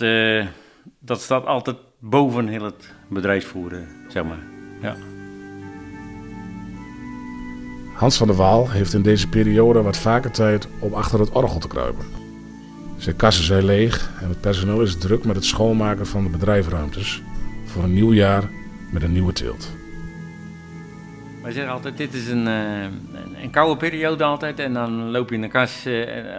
dat 0.99 1.21
staat 1.21 1.45
altijd 1.45 1.77
boven 1.99 2.47
heel 2.47 2.63
het 2.63 2.93
bedrijfsvoeren, 3.09 3.87
zeg 4.07 4.23
maar. 4.23 4.43
Ja. 4.81 4.95
Hans 7.99 8.17
van 8.17 8.27
der 8.27 8.35
Waal 8.35 8.69
heeft 8.69 8.93
in 8.93 9.01
deze 9.01 9.29
periode 9.29 9.81
wat 9.81 9.97
vaker 9.97 10.31
tijd 10.31 10.67
om 10.79 10.93
achter 10.93 11.19
het 11.19 11.29
orgel 11.29 11.59
te 11.59 11.67
kruipen. 11.67 12.05
Zijn 12.97 13.15
kassen 13.15 13.43
zijn 13.43 13.65
leeg 13.65 14.11
en 14.21 14.29
het 14.29 14.41
personeel 14.41 14.81
is 14.81 14.97
druk 14.97 15.25
met 15.25 15.35
het 15.35 15.45
schoonmaken 15.45 16.07
van 16.07 16.23
de 16.23 16.29
bedrijfruimtes 16.29 17.21
voor 17.65 17.83
een 17.83 17.93
nieuw 17.93 18.13
jaar 18.13 18.43
met 18.91 19.03
een 19.03 19.11
nieuwe 19.11 19.33
teelt. 19.33 19.71
Wij 21.41 21.51
zeggen 21.51 21.73
altijd, 21.73 21.97
dit 21.97 22.13
is 22.13 22.27
een, 22.27 22.47
eh, 22.47 23.41
een, 23.41 23.51
koude 23.51 23.77
periode 23.77 24.23
altijd. 24.23 24.59
En 24.59 24.73
dan 24.73 25.11
loop 25.11 25.29
je 25.29 25.35
in 25.35 25.41
de 25.41 25.47
kas, 25.47 25.85
eh, 25.85 25.93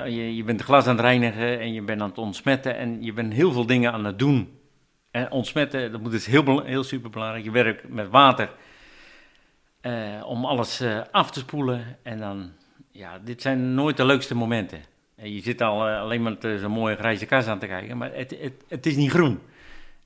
je, 0.07 0.37
je 0.37 0.45
bent 0.45 0.59
de 0.59 0.64
glas 0.64 0.87
aan 0.87 0.97
het 0.97 1.05
reinigen 1.05 1.61
en 1.61 1.73
je 1.73 1.83
bent 1.83 2.00
aan 2.00 2.09
het 2.09 2.19
ontsmetten. 2.19 2.76
En 2.76 3.02
je 3.02 3.12
bent 3.12 3.33
heel 3.33 3.52
veel 3.52 3.67
dingen 3.67 3.93
aan 3.93 4.05
het 4.05 4.19
doen. 4.19 4.49
En 5.11 5.31
ontsmetten, 5.31 5.93
dat 5.93 6.00
moet 6.00 6.11
dus 6.11 6.26
heel, 6.26 6.62
heel 6.62 6.85
superbelangrijk. 6.85 7.45
Je 7.45 7.50
werkt 7.50 7.88
met 7.88 8.09
water 8.11 8.50
eh, 9.81 10.23
om 10.25 10.45
alles 10.45 10.81
eh, 10.81 11.01
af 11.11 11.31
te 11.31 11.39
spoelen. 11.39 11.97
En 12.03 12.19
dan, 12.19 12.51
ja, 12.91 13.19
dit 13.19 13.43
zijn 13.43 13.75
nooit 13.75 13.97
de 13.97 14.05
leukste 14.05 14.35
momenten. 14.35 14.81
En 15.17 15.33
je 15.33 15.43
zit 15.43 15.61
al 15.61 15.89
eh, 15.89 16.01
alleen 16.01 16.23
maar 16.23 16.37
zo'n 16.41 16.71
mooie 16.71 16.97
grijze 16.97 17.27
kas 17.27 17.47
aan 17.47 17.59
te 17.59 17.67
kijken, 17.67 17.97
maar 17.97 18.15
het, 18.15 18.37
het, 18.41 18.65
het 18.69 18.87
is 18.87 18.97
niet 18.97 19.11
groen. 19.11 19.41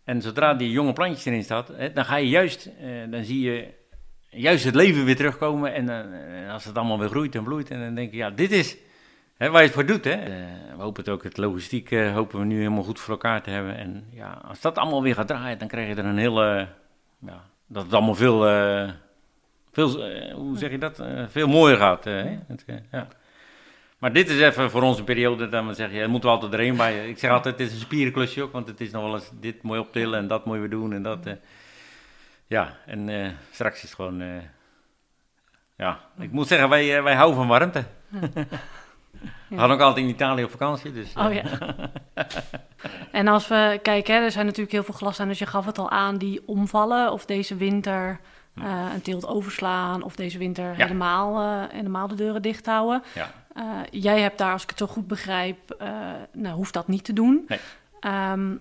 En 0.04 0.22
zodra 0.22 0.54
die 0.54 0.70
jonge 0.70 0.92
plantjes 0.92 1.24
erin 1.24 1.44
staat, 1.44 1.68
hè, 1.68 1.92
dan 1.92 2.04
ga 2.04 2.16
je 2.16 2.28
juist, 2.28 2.70
eh, 2.80 3.10
dan 3.10 3.24
zie 3.24 3.40
je 3.40 3.68
juist 4.30 4.64
het 4.64 4.74
leven 4.74 5.04
weer 5.04 5.16
terugkomen. 5.16 5.74
En 5.74 5.88
eh, 5.88 6.52
als 6.52 6.64
het 6.64 6.78
allemaal 6.78 6.98
weer 6.98 7.08
groeit 7.08 7.34
en 7.34 7.44
bloeit, 7.44 7.70
en 7.70 7.80
dan 7.80 7.94
denk 7.94 8.10
je, 8.10 8.16
ja, 8.16 8.30
dit 8.30 8.52
is 8.52 8.76
hè, 9.36 9.50
waar 9.50 9.60
je 9.60 9.66
het 9.66 9.74
voor 9.74 9.86
doet. 9.86 10.04
Hè. 10.04 10.10
Eh, 10.10 10.76
we 10.76 10.82
hopen 10.82 11.04
het 11.04 11.12
ook, 11.12 11.22
het 11.22 11.36
logistiek 11.36 11.90
eh, 11.90 12.12
hopen 12.12 12.38
we 12.38 12.44
nu 12.44 12.56
helemaal 12.56 12.82
goed 12.82 13.00
voor 13.00 13.10
elkaar 13.10 13.42
te 13.42 13.50
hebben. 13.50 13.76
En 13.76 14.04
ja, 14.10 14.40
als 14.48 14.60
dat 14.60 14.78
allemaal 14.78 15.02
weer 15.02 15.14
gaat 15.14 15.26
draaien, 15.26 15.58
dan 15.58 15.68
krijg 15.68 15.88
je 15.88 15.94
er 15.94 16.04
een 16.04 16.18
hele, 16.18 16.68
ja, 17.18 17.44
dat 17.66 17.84
het 17.84 17.92
allemaal 17.92 18.14
veel, 18.14 18.48
eh, 18.48 18.90
veel 19.74 20.04
eh, 20.04 20.34
hoe 20.34 20.58
zeg 20.58 20.70
je 20.70 20.78
dat, 20.78 20.98
Eh, 20.98 21.24
veel 21.28 21.48
mooier 21.48 21.76
gaat. 21.76 22.04
hè. 22.04 22.38
Het, 22.48 22.64
eh, 22.66 22.76
ja. 22.92 23.08
Maar 23.98 24.12
dit 24.12 24.30
is 24.30 24.40
even 24.40 24.70
voor 24.70 24.82
onze 24.82 25.04
periode, 25.04 25.48
dan 25.48 25.66
we 25.66 25.74
zeggen, 25.74 25.98
ja, 25.98 26.08
moeten 26.08 26.28
we 26.28 26.34
altijd 26.34 26.52
erheen 26.52 26.76
bij. 26.76 27.08
Ik 27.08 27.18
zeg 27.18 27.30
altijd, 27.30 27.58
het 27.58 27.66
is 27.68 27.74
een 27.74 27.80
spierenklusje 27.80 28.42
ook, 28.42 28.52
want 28.52 28.68
het 28.68 28.80
is 28.80 28.90
nog 28.90 29.02
wel 29.02 29.14
eens 29.14 29.30
dit 29.40 29.62
mooi 29.62 29.80
optillen 29.80 30.18
en 30.18 30.26
dat 30.26 30.44
mooi 30.44 30.60
weer 30.60 30.70
doen 30.70 30.92
en 30.92 31.02
dat. 31.02 31.18
ja, 32.46 32.76
en 32.86 33.36
straks 33.50 33.76
is 33.76 33.82
het 33.82 33.94
gewoon, 33.94 34.22
ja, 35.76 36.00
ik 36.18 36.30
moet 36.30 36.46
zeggen, 36.48 36.68
wij, 36.68 37.02
wij 37.02 37.14
houden 37.14 37.36
van 37.36 37.48
warmte. 37.48 37.84
We 39.48 39.56
gaan 39.56 39.70
ook 39.70 39.80
altijd 39.80 40.04
in 40.06 40.12
Italië 40.12 40.44
op 40.44 40.50
vakantie, 40.50 40.92
dus... 40.92 41.12
Oh 41.16 41.32
ja. 41.32 41.42
En 43.12 43.28
als 43.28 43.48
we 43.48 43.78
kijken, 43.82 44.14
hè, 44.14 44.20
er 44.20 44.30
zijn 44.30 44.44
natuurlijk 44.44 44.72
heel 44.72 44.82
veel 44.84 44.94
glastuinen, 44.94 45.36
dus 45.38 45.46
je 45.46 45.50
gaf 45.52 45.66
het 45.66 45.78
al 45.78 45.90
aan, 45.90 46.18
die 46.18 46.42
omvallen. 46.46 47.12
Of 47.12 47.26
deze 47.26 47.56
winter 47.56 48.20
eh, 48.54 48.86
een 48.94 49.02
teelt 49.02 49.26
overslaan, 49.26 50.02
of 50.02 50.16
deze 50.16 50.38
winter 50.38 50.64
Ja. 50.64 50.72
helemaal, 50.86 51.40
eh, 51.40 51.70
helemaal 51.76 52.08
de 52.08 52.14
deuren 52.14 52.42
dicht 52.42 52.66
houden. 52.66 53.02
Ja. 53.14 53.32
Eh, 53.54 53.62
jij 53.90 54.20
hebt 54.20 54.38
daar, 54.38 54.52
als 54.52 54.62
ik 54.62 54.68
het 54.68 54.78
zo 54.78 54.86
goed 54.86 55.06
begrijp, 55.06 55.76
nou, 56.32 56.54
hoeft 56.54 56.72
dat 56.72 56.88
niet 56.88 57.04
te 57.04 57.12
doen. 57.12 57.44
Nee. 57.48 57.58
Ehm, 58.00 58.54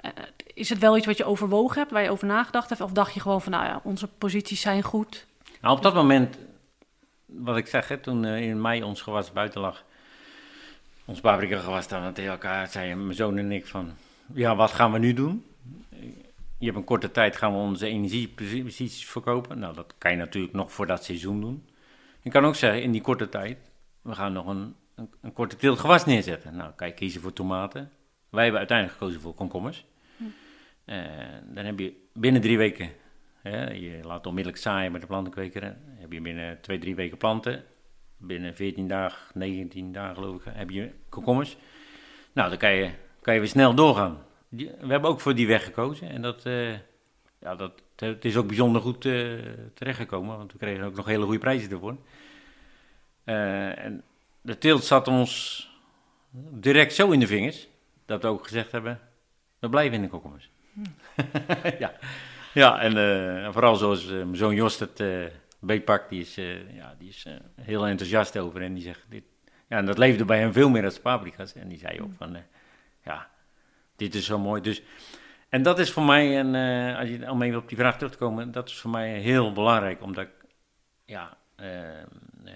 eh, 0.00 0.10
is 0.54 0.68
het 0.68 0.78
wel 0.78 0.96
iets 0.96 1.06
wat 1.06 1.16
je 1.16 1.24
overwogen 1.24 1.78
hebt, 1.78 1.90
waar 1.90 2.02
je 2.02 2.10
over 2.10 2.26
nagedacht 2.26 2.68
hebt? 2.68 2.80
Of 2.80 2.92
dacht 2.92 3.14
je 3.14 3.20
gewoon 3.20 3.42
van, 3.42 3.52
nou 3.52 3.64
ja, 3.64 3.80
onze 3.82 4.08
posities 4.08 4.60
zijn 4.60 4.82
goed? 4.82 5.26
Nou, 5.60 5.76
op 5.76 5.82
dat 5.82 5.94
moment, 5.94 6.36
wat 7.26 7.56
ik 7.56 7.66
zeg, 7.66 7.88
hè, 7.88 7.98
toen 7.98 8.24
in 8.24 8.60
mei 8.60 8.82
ons 8.82 9.02
gewas 9.02 9.32
buiten 9.32 9.60
lag, 9.60 9.84
ons 11.04 11.20
paprika 11.20 11.58
gewas, 11.58 11.88
dan 11.88 12.12
tegen 12.12 12.30
elkaar 12.30 12.68
zeiden 12.68 13.04
mijn 13.04 13.16
zoon 13.16 13.38
en 13.38 13.52
ik 13.52 13.66
van, 13.66 13.92
ja, 14.34 14.56
wat 14.56 14.70
gaan 14.72 14.92
we 14.92 14.98
nu 14.98 15.12
doen? 15.14 15.44
Je 16.64 16.70
hebt 16.70 16.82
een 16.82 16.88
korte 16.88 17.10
tijd, 17.10 17.36
gaan 17.36 17.52
we 17.52 17.58
onze 17.58 17.86
energieposities 17.86 19.06
verkopen. 19.06 19.58
Nou, 19.58 19.74
dat 19.74 19.94
kan 19.98 20.10
je 20.10 20.16
natuurlijk 20.16 20.54
nog 20.54 20.72
voor 20.72 20.86
dat 20.86 21.04
seizoen 21.04 21.40
doen. 21.40 21.68
Je 22.20 22.30
kan 22.30 22.44
ook 22.44 22.54
zeggen, 22.54 22.82
in 22.82 22.92
die 22.92 23.00
korte 23.00 23.28
tijd, 23.28 23.58
we 24.02 24.14
gaan 24.14 24.32
nog 24.32 24.46
een, 24.46 24.74
een, 24.94 25.10
een 25.20 25.32
korte 25.32 25.56
teelt 25.56 25.78
gewas 25.78 26.04
neerzetten. 26.04 26.56
Nou, 26.56 26.72
kan 26.76 26.86
je 26.86 26.94
kiezen 26.94 27.20
voor 27.20 27.32
tomaten. 27.32 27.90
Wij 28.30 28.42
hebben 28.42 28.58
uiteindelijk 28.58 28.98
gekozen 28.98 29.20
voor 29.20 29.34
komkommers. 29.34 29.84
Eh, 30.84 31.04
dan 31.54 31.64
heb 31.64 31.78
je 31.78 31.92
binnen 32.12 32.40
drie 32.40 32.58
weken 32.58 32.90
Hè, 33.42 33.70
je 33.70 34.00
laat 34.02 34.26
onmiddellijk 34.26 34.62
zaaien 34.62 34.92
met 34.92 35.00
de 35.00 35.06
plantenkweker. 35.06 35.60
Dan 35.60 35.74
heb 35.84 36.12
je 36.12 36.20
binnen 36.20 36.60
twee, 36.60 36.78
drie 36.78 36.94
weken 36.94 37.16
planten. 37.16 37.64
Binnen 38.16 38.54
14 38.54 38.88
dagen, 38.88 39.38
19 39.38 39.92
dagen 39.92 40.14
geloof 40.14 40.36
ik, 40.36 40.52
heb 40.54 40.70
je 40.70 40.90
komkommers. 41.08 41.56
Nou, 42.32 42.48
dan 42.48 42.58
kan 42.58 42.72
je, 42.72 42.90
kan 43.20 43.34
je 43.34 43.40
weer 43.40 43.48
snel 43.48 43.74
doorgaan. 43.74 44.18
Die- 44.56 44.70
we 44.80 44.86
hebben 44.86 45.10
ook 45.10 45.20
voor 45.20 45.34
die 45.34 45.46
weg 45.46 45.64
gekozen. 45.64 46.08
En 46.08 46.22
dat, 46.22 46.44
eh, 46.44 46.72
ja, 47.38 47.54
dat, 47.56 47.72
het 47.96 48.24
is 48.24 48.36
ook 48.36 48.46
bijzonder 48.46 48.82
goed 48.82 49.04
eh, 49.04 49.32
terechtgekomen. 49.74 50.36
Want 50.36 50.52
we 50.52 50.58
kregen 50.58 50.84
ook 50.84 50.94
nog 50.96 51.06
hele 51.06 51.24
goede 51.24 51.38
prijzen 51.38 51.70
ervoor. 51.70 51.96
Eh, 53.24 53.84
en 53.84 54.02
de 54.40 54.58
teelt 54.58 54.84
zat 54.84 55.08
ons 55.08 55.62
direct 56.50 56.94
zo 56.94 57.10
in 57.10 57.20
de 57.20 57.26
vingers. 57.26 57.68
Dat 58.06 58.22
we 58.22 58.28
ook 58.28 58.44
gezegd 58.44 58.72
hebben, 58.72 59.00
we 59.58 59.68
blijven 59.68 59.94
in 59.96 60.02
de 60.02 60.08
komkommers. 60.08 60.50
ja. 61.78 61.92
Ja, 62.54 62.80
en 62.80 63.52
vooral 63.52 63.76
zoals 63.76 64.06
mijn 64.06 64.36
zoon 64.36 64.54
Jost 64.54 64.80
het 64.80 65.00
eh, 65.00 65.24
Beetpak, 65.60 66.08
die 66.08 66.20
is, 66.20 66.34
ja, 66.74 66.94
die 66.98 67.08
is 67.08 67.26
heel 67.60 67.86
enthousiast 67.86 68.38
over 68.38 68.62
en 68.62 68.74
die 68.74 68.82
zegt, 68.82 69.04
dit, 69.08 69.22
ja, 69.68 69.76
en 69.76 69.86
dat 69.86 69.98
leefde 69.98 70.24
bij 70.24 70.38
hem 70.38 70.52
veel 70.52 70.68
meer 70.70 70.84
als 70.84 70.94
de 70.94 71.00
paprika's. 71.00 71.54
En 71.54 71.68
die 71.68 71.78
zei 71.78 72.00
ook 72.00 72.12
van, 72.16 72.34
eh, 72.34 72.42
ja, 72.52 72.53
dit 73.96 74.14
is 74.14 74.24
zo 74.24 74.38
mooi. 74.38 74.60
Dus, 74.62 74.82
en 75.48 75.62
dat 75.62 75.78
is 75.78 75.90
voor 75.90 76.02
mij, 76.02 76.38
en 76.38 76.54
eh, 76.54 76.98
als 76.98 77.08
je, 77.08 77.30
om 77.30 77.42
even 77.42 77.58
op 77.58 77.68
die 77.68 77.78
vraag 77.78 77.96
terug 77.96 78.12
te 78.12 78.18
komen, 78.18 78.52
dat 78.52 78.68
is 78.68 78.76
voor 78.76 78.90
mij 78.90 79.18
heel 79.18 79.52
belangrijk, 79.52 80.02
omdat 80.02 80.24
ik, 80.24 80.30
ja, 81.04 81.36
eh, 81.56 82.00
eh, 82.00 82.54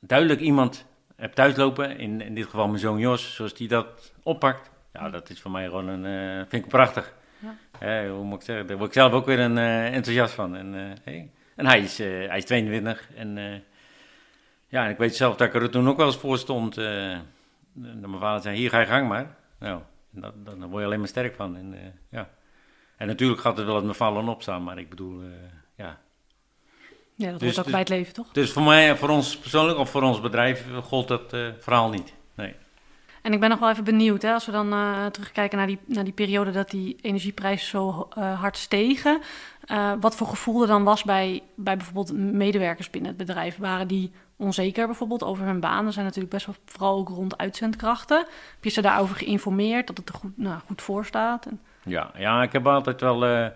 duidelijk 0.00 0.40
iemand 0.40 0.86
heb 1.16 1.32
thuislopen, 1.32 1.98
in, 1.98 2.20
in 2.20 2.34
dit 2.34 2.44
geval 2.44 2.66
mijn 2.66 2.78
zoon 2.78 2.98
Jos, 2.98 3.34
zoals 3.34 3.54
die 3.54 3.68
dat 3.68 4.12
oppakt. 4.22 4.70
Ja, 4.92 5.10
dat 5.10 5.30
is 5.30 5.40
voor 5.40 5.50
mij 5.50 5.64
gewoon 5.64 5.88
een, 5.88 6.04
eh, 6.04 6.46
vind 6.48 6.64
ik 6.64 6.70
prachtig. 6.70 7.14
Ja. 7.80 8.08
Hoe 8.08 8.24
moet 8.24 8.38
ik 8.38 8.44
zeggen, 8.44 8.66
daar 8.66 8.76
word 8.76 8.88
ik 8.88 8.94
zelf 8.94 9.12
ook 9.12 9.26
weer 9.26 9.38
een, 9.38 9.58
enthousiast 9.58 10.34
van. 10.34 10.56
En, 10.56 10.72
hey. 11.04 11.30
en 11.56 11.66
hij, 11.66 11.80
is, 11.80 11.98
hij 11.98 12.36
is 12.36 12.44
22 12.44 13.08
en... 13.14 13.62
ja, 14.68 14.84
en 14.84 14.90
ik 14.90 14.98
weet 14.98 15.16
zelf 15.16 15.36
dat 15.36 15.48
ik 15.48 15.62
er 15.62 15.70
toen 15.70 15.88
ook 15.88 15.96
wel 15.96 16.06
eens 16.06 16.16
voor 16.16 16.38
stond. 16.38 16.76
mijn 16.76 18.18
vader 18.18 18.42
zei, 18.42 18.56
hier 18.56 18.70
ga 18.70 18.80
je 18.80 18.86
gang 18.86 19.08
maar. 19.08 19.36
Nou, 19.58 19.80
dat, 20.20 20.32
dat- 20.46 20.58
daar 20.60 20.68
word 20.68 20.80
je 20.80 20.86
alleen 20.86 20.98
maar 20.98 21.08
sterk 21.08 21.34
van. 21.34 21.56
En, 21.56 21.72
eh, 21.74 21.80
ja. 22.10 22.28
en 22.96 23.06
natuurlijk 23.06 23.40
gaat 23.40 23.56
het 23.56 23.66
wel 23.66 23.84
met 23.84 23.96
vallen 23.96 24.22
en 24.22 24.28
opstaan, 24.28 24.62
maar 24.64 24.78
ik 24.78 24.88
bedoel, 24.88 25.22
eh, 25.22 25.28
ja. 25.76 25.98
Ja, 27.14 27.30
dat 27.30 27.40
Dus- 27.40 27.48
hoort 27.48 27.58
ook 27.58 27.62
dus- 27.64 27.72
bij 27.72 27.80
het 27.80 27.88
leven, 27.88 28.12
toch? 28.14 28.32
Dus 28.32 28.52
voor 28.52 28.62
mij, 28.62 28.96
voor 28.96 29.08
ons 29.08 29.36
persoonlijk 29.38 29.78
of 29.78 29.90
voor 29.90 30.02
ons 30.02 30.20
bedrijf, 30.20 30.66
eh, 30.70 30.76
gold 30.76 31.08
dat 31.08 31.32
eh, 31.32 31.48
verhaal 31.58 31.90
niet. 31.90 32.14
Nee. 32.34 32.54
En 33.22 33.32
ik 33.32 33.40
ben 33.40 33.48
nog 33.50 33.58
wel 33.58 33.70
even 33.70 33.84
benieuwd, 33.84 34.22
hè, 34.22 34.32
als 34.32 34.46
we 34.46 34.52
dan 34.52 34.70
terugkijken 35.12 35.58
naar 35.58 35.66
die, 35.66 35.78
naar 35.86 36.04
die 36.04 36.12
periode 36.12 36.50
dat 36.50 36.70
die 36.70 36.96
energieprijzen 37.00 37.68
zo 37.68 38.08
hard 38.14 38.56
stegen. 38.56 39.20
wat 40.00 40.16
voor 40.16 40.26
gevoel 40.26 40.62
er 40.62 40.68
dan 40.68 40.84
was 40.84 41.02
bij, 41.04 41.42
bij 41.56 41.76
bijvoorbeeld 41.76 42.12
medewerkers 42.12 42.90
binnen 42.90 43.10
het 43.10 43.18
bedrijf. 43.26 43.56
Waren 43.56 43.88
die 43.88 44.12
onzeker 44.36 44.86
bijvoorbeeld 44.86 45.22
over 45.22 45.44
hun 45.46 45.60
baan? 45.60 45.86
Er 45.86 45.92
zijn 45.92 46.04
natuurlijk 46.04 46.32
best 46.32 46.46
wel 46.46 46.54
vooral 46.64 46.98
ook 46.98 47.08
rond 47.08 47.38
uitzendkrachten. 47.38 48.18
Heb 48.18 48.64
je 48.64 48.70
ze 48.70 48.80
daarover 48.82 49.16
geïnformeerd 49.16 49.86
dat 49.86 49.96
het 49.96 50.08
er 50.08 50.14
goed, 50.14 50.38
nou, 50.38 50.60
goed 50.66 50.82
voor 50.82 51.04
staat? 51.04 51.46
Ja, 51.82 52.10
ja, 52.16 52.42
ik 52.42 52.52
heb 52.52 52.66
altijd 52.66 53.00
wel. 53.00 53.24
eh, 53.24 53.46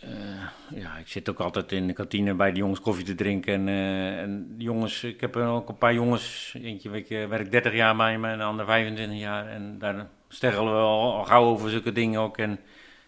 eh, 0.00 0.46
ja, 0.74 0.96
ik 0.96 1.08
zit 1.08 1.28
ook 1.28 1.38
altijd 1.40 1.72
in 1.72 1.86
de 1.86 1.92
kantine 1.92 2.34
bij 2.34 2.52
de 2.52 2.58
jongens 2.58 2.80
koffie 2.80 3.04
te 3.04 3.14
drinken. 3.14 3.54
En, 3.54 3.68
eh, 3.68 4.20
en 4.20 4.54
jongens, 4.58 5.04
ik 5.04 5.20
heb 5.20 5.36
ook 5.36 5.68
een 5.68 5.78
paar 5.78 5.94
jongens. 5.94 6.54
Eentje 6.62 6.90
werkt 7.28 7.50
30 7.50 7.74
jaar 7.74 7.96
bij 7.96 8.18
me 8.18 8.28
en 8.28 8.38
de 8.38 8.44
ander 8.44 8.64
25 8.64 9.18
jaar. 9.18 9.46
En 9.48 9.78
daar 9.78 10.06
sterrelen 10.28 10.72
we 10.72 10.78
al, 10.78 11.14
al 11.14 11.24
gauw 11.24 11.44
over 11.44 11.70
zulke 11.70 11.92
dingen 11.92 12.20
ook. 12.20 12.38
En, 12.38 12.58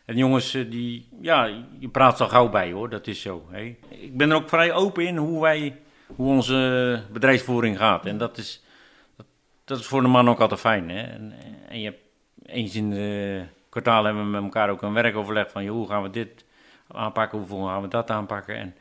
en 0.04 0.16
jongens, 0.16 0.50
die, 0.52 1.08
ja, 1.20 1.44
je 1.78 1.88
praat 1.88 2.20
al 2.20 2.28
gauw 2.28 2.48
bij 2.48 2.72
hoor, 2.72 2.90
dat 2.90 3.06
is 3.06 3.20
zo. 3.20 3.48
Ik 3.88 4.16
ben 4.16 4.30
er 4.30 4.36
ook 4.36 4.48
vrij 4.48 4.72
open 4.72 5.06
in 5.06 5.16
hoe 5.16 5.40
wij, 5.40 5.76
hoe 6.16 6.28
onze 6.28 7.02
bedrijfsvoering 7.12 7.78
gaat. 7.78 8.06
En 8.06 8.18
dat 8.18 8.38
is, 8.38 8.64
dat, 9.16 9.26
dat 9.64 9.78
is 9.78 9.86
voor 9.86 10.02
de 10.02 10.08
man 10.08 10.28
ook 10.28 10.40
altijd 10.40 10.60
fijn. 10.60 10.90
Hè. 10.90 11.02
En, 11.02 11.34
en 11.68 11.80
je 11.80 11.84
hebt 11.84 12.00
eens 12.42 12.74
in 12.74 12.90
de 12.90 13.44
kwartaal 13.68 14.04
hebben 14.04 14.24
we 14.24 14.30
met 14.30 14.42
elkaar 14.42 14.70
ook 14.70 14.82
een 14.82 14.92
werkoverleg 14.92 15.50
van, 15.50 15.64
joh, 15.64 15.74
hoe 15.74 15.88
gaan 15.88 16.02
we 16.02 16.10
dit 16.10 16.44
aanpakken, 16.88 17.38
hoe 17.38 17.68
gaan 17.68 17.82
we 17.82 17.88
dat 17.88 18.10
aanpakken. 18.10 18.56
En, 18.56 18.74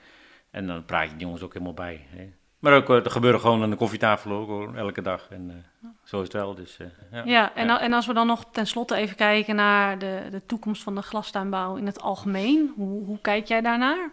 en 0.52 0.68
dan 0.68 0.86
praat 0.86 1.10
je 1.10 1.16
die 1.16 1.26
jongens 1.26 1.42
ook 1.42 1.54
helemaal 1.54 1.74
bij. 1.74 2.06
Hè. 2.10 2.30
Maar 2.60 2.74
ook, 2.74 2.90
eh, 2.90 3.04
dat 3.04 3.12
gebeurt 3.12 3.42
gewoon 3.42 3.64
aan 3.64 3.70
de 3.70 3.76
koffietafel 3.76 4.32
ook, 4.32 4.48
hoor, 4.48 4.76
elke 4.76 5.02
dag. 5.02 5.28
En 5.30 5.50
eh, 5.50 5.90
zo 6.04 6.18
is 6.18 6.24
het 6.24 6.34
wel. 6.34 6.56
Dus, 6.56 6.78
eh, 6.78 6.88
ja. 7.12 7.24
ja, 7.26 7.56
en, 7.56 7.70
en 7.70 7.94
als 7.94 8.06
we 8.06 8.14
dan 8.14 8.28
nog 8.28 8.46
tenslotte 8.52 8.96
even 8.96 9.16
kijken 9.16 9.56
naar 9.56 10.00
de, 10.00 10.28
de 10.32 10.46
toekomst 10.46 10.84
van 10.84 10.96
de 10.96 11.02
glastuinbouw 11.02 11.76
in 11.76 11.86
het 11.86 12.02
algemeen. 12.02 12.74
Hoe, 12.76 13.06
hoe 13.06 13.22
kijk 13.22 13.46
jij 13.46 13.62
daarnaar? 13.62 14.12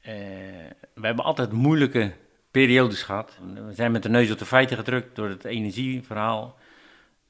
Eh, 0.00 0.12
we 0.94 1.06
hebben 1.06 1.24
altijd 1.24 1.52
moeilijke 1.52 2.12
periodes 2.50 3.02
gehad. 3.02 3.38
We 3.66 3.74
zijn 3.74 3.92
met 3.92 4.02
de 4.02 4.08
neus 4.08 4.30
op 4.30 4.38
de 4.38 4.46
feiten 4.46 4.76
gedrukt 4.76 5.16
door 5.16 5.28
het 5.28 5.44
energieverhaal. 5.44 6.58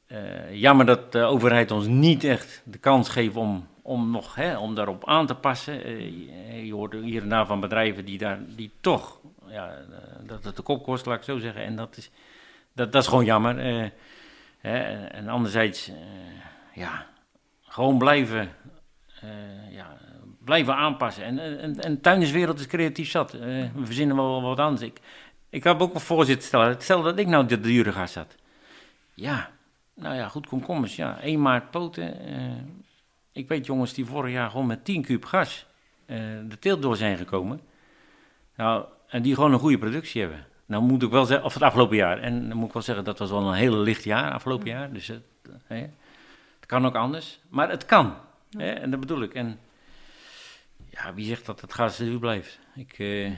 Eh, 0.06 0.54
jammer 0.54 0.86
dat 0.86 1.12
de 1.12 1.22
overheid 1.22 1.70
ons 1.70 1.86
niet 1.86 2.24
echt 2.24 2.62
de 2.64 2.78
kans 2.78 3.08
geeft 3.08 3.36
om, 3.36 3.68
om, 3.82 4.10
nog, 4.10 4.34
hè, 4.34 4.58
om 4.58 4.74
daarop 4.74 5.06
aan 5.08 5.26
te 5.26 5.34
passen. 5.34 5.84
Eh, 5.84 6.00
je- 6.64 6.72
hoort 6.72 6.92
hier 6.92 7.22
en 7.22 7.28
daar 7.28 7.46
van 7.46 7.60
bedrijven 7.60 8.04
die, 8.04 8.18
daar, 8.18 8.38
die 8.56 8.70
toch, 8.80 9.20
ja, 9.46 9.74
dat 10.26 10.44
het 10.44 10.56
de 10.56 10.62
kop 10.62 10.82
kost, 10.82 11.06
laat 11.06 11.16
ik 11.18 11.22
zo 11.24 11.38
zeggen. 11.38 11.64
En 11.64 11.76
dat 11.76 11.96
is, 11.96 12.10
dat, 12.72 12.92
dat 12.92 13.02
is 13.02 13.08
gewoon 13.08 13.24
jammer. 13.24 13.56
Hè, 14.58 15.06
en 15.08 15.28
anderzijds, 15.28 15.90
ja, 16.74 17.06
gewoon 17.62 17.98
blijven 17.98 18.48
ja, 19.70 19.96
blijven 20.50 20.76
aanpassen. 20.76 21.24
En, 21.24 21.38
en, 21.38 21.80
en, 21.80 21.94
de 21.94 22.00
tuinderswereld 22.00 22.58
is 22.58 22.66
creatief 22.66 23.10
zat. 23.10 23.34
Eh, 23.34 23.40
we 23.74 23.84
verzinnen 23.84 24.16
wel 24.16 24.42
wat 24.42 24.58
anders. 24.58 24.82
Ik, 24.82 25.00
ik 25.50 25.64
heb 25.64 25.80
ook 25.80 25.94
een 25.94 26.00
voorzitter 26.00 26.46
stellen. 26.46 26.80
Stel 26.80 27.02
dat 27.02 27.18
ik 27.18 27.26
nou 27.26 27.46
de 27.46 27.60
dure 27.60 27.92
gas 27.92 28.14
had. 28.14 28.34
Ja, 29.14 29.50
nou 29.94 30.14
ja, 30.14 30.28
goed, 30.28 30.46
komkommers. 30.46 30.96
Ja, 30.96 31.20
1 31.20 31.42
maart 31.42 31.70
poten. 31.70 32.20
eh, 32.26 32.34
ik 33.32 33.48
weet 33.48 33.66
jongens 33.66 33.92
die 33.94 34.06
vorig 34.06 34.32
jaar 34.32 34.50
gewoon 34.50 34.66
met 34.66 34.84
10 34.84 35.02
kuub 35.02 35.24
gas 35.24 35.66
eh, 36.06 36.16
de 36.48 36.58
teelt 36.58 36.82
door 36.82 36.96
zijn 36.96 37.16
gekomen. 37.16 37.60
Nou, 38.56 38.84
en 39.08 39.22
die 39.22 39.34
gewoon 39.34 39.52
een 39.52 39.58
goede 39.58 39.78
productie 39.78 40.20
hebben. 40.20 40.46
Nou 40.66 40.82
moet 40.82 41.02
ik 41.02 41.10
wel 41.10 41.24
zeggen, 41.24 41.46
of 41.46 41.54
het 41.54 41.62
afgelopen 41.62 41.96
jaar. 41.96 42.18
En 42.18 42.48
dan 42.48 42.56
moet 42.56 42.66
ik 42.66 42.72
wel 42.72 42.82
zeggen, 42.82 43.04
dat 43.04 43.18
was 43.18 43.30
wel 43.30 43.48
een 43.48 43.54
hele 43.54 43.76
licht 43.76 44.04
jaar, 44.04 44.32
afgelopen 44.32 44.68
jaar. 44.68 44.92
Dus 44.92 45.06
het, 45.06 45.22
hè, 45.64 45.76
het 46.56 46.66
kan 46.66 46.86
ook 46.86 46.96
anders. 46.96 47.40
Maar 47.48 47.70
het 47.70 47.86
kan. 47.86 48.14
Hè, 48.56 48.70
en 48.70 48.90
dat 48.90 49.00
bedoel 49.00 49.22
ik. 49.22 49.34
En 49.34 49.58
ja, 50.90 51.14
wie 51.14 51.26
zegt 51.26 51.46
dat 51.46 51.60
het 51.60 51.72
gas 51.72 51.96
duur 51.96 52.18
blijft? 52.18 52.58
Ik, 52.74 52.92
eh, 52.92 53.30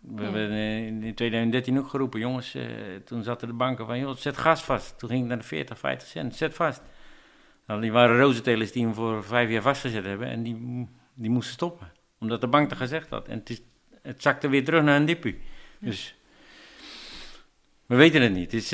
we 0.00 0.22
hebben 0.22 0.50
eh, 0.50 0.86
in 0.86 1.14
2013 1.14 1.78
ook 1.78 1.88
geroepen, 1.88 2.20
jongens, 2.20 2.54
eh, 2.54 2.64
toen 3.04 3.22
zaten 3.22 3.48
de 3.48 3.54
banken 3.54 3.86
van, 3.86 3.98
joh, 3.98 4.16
zet 4.16 4.36
gas 4.36 4.62
vast. 4.62 4.98
Toen 4.98 5.08
ging 5.08 5.20
het 5.20 5.28
naar 5.28 5.38
de 5.38 5.44
40, 5.44 5.78
50 5.78 6.08
cent, 6.08 6.36
zet 6.36 6.54
vast. 6.54 6.82
Nou, 7.66 7.80
die 7.80 7.92
waren 7.92 8.18
rozentelers 8.18 8.72
die 8.72 8.84
hem 8.84 8.94
voor 8.94 9.24
vijf 9.24 9.50
jaar 9.50 9.62
vastgezet 9.62 10.04
hebben 10.04 10.28
en 10.28 10.42
die, 10.42 10.88
die 11.14 11.30
moesten 11.30 11.54
stoppen. 11.54 11.92
Omdat 12.18 12.40
de 12.40 12.46
bank 12.46 12.68
dat 12.68 12.78
gezegd 12.78 13.10
had. 13.10 13.28
En 13.28 13.38
het, 13.38 13.50
is, 13.50 13.60
het 14.02 14.22
zakte 14.22 14.48
weer 14.48 14.64
terug 14.64 14.82
naar 14.82 14.96
een 14.96 15.06
dippie. 15.06 15.40
Dus, 15.78 16.14
we 17.86 17.94
weten 17.94 18.22
het 18.22 18.32
niet. 18.32 18.52
Het 18.52 18.62
is, 18.62 18.70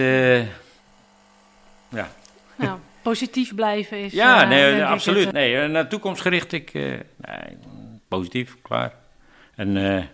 ja. 1.91 2.11
Nou, 2.57 2.79
positief 3.09 3.55
blijven 3.55 3.99
is. 3.99 4.13
Ja, 4.13 4.43
eh, 4.43 4.49
nee, 4.49 4.85
absoluut. 4.85 5.25
het, 5.25 5.33
Nee, 5.33 5.57
eh, 5.57 5.69
naar 5.69 5.89
toekomstgericht, 5.89 6.53
ik, 6.53 6.75
eh, 6.75 6.83
nee, 7.17 7.59
positief, 8.09 8.57
klaar. 8.63 8.95
En 9.55 9.77
eh, 9.77 10.05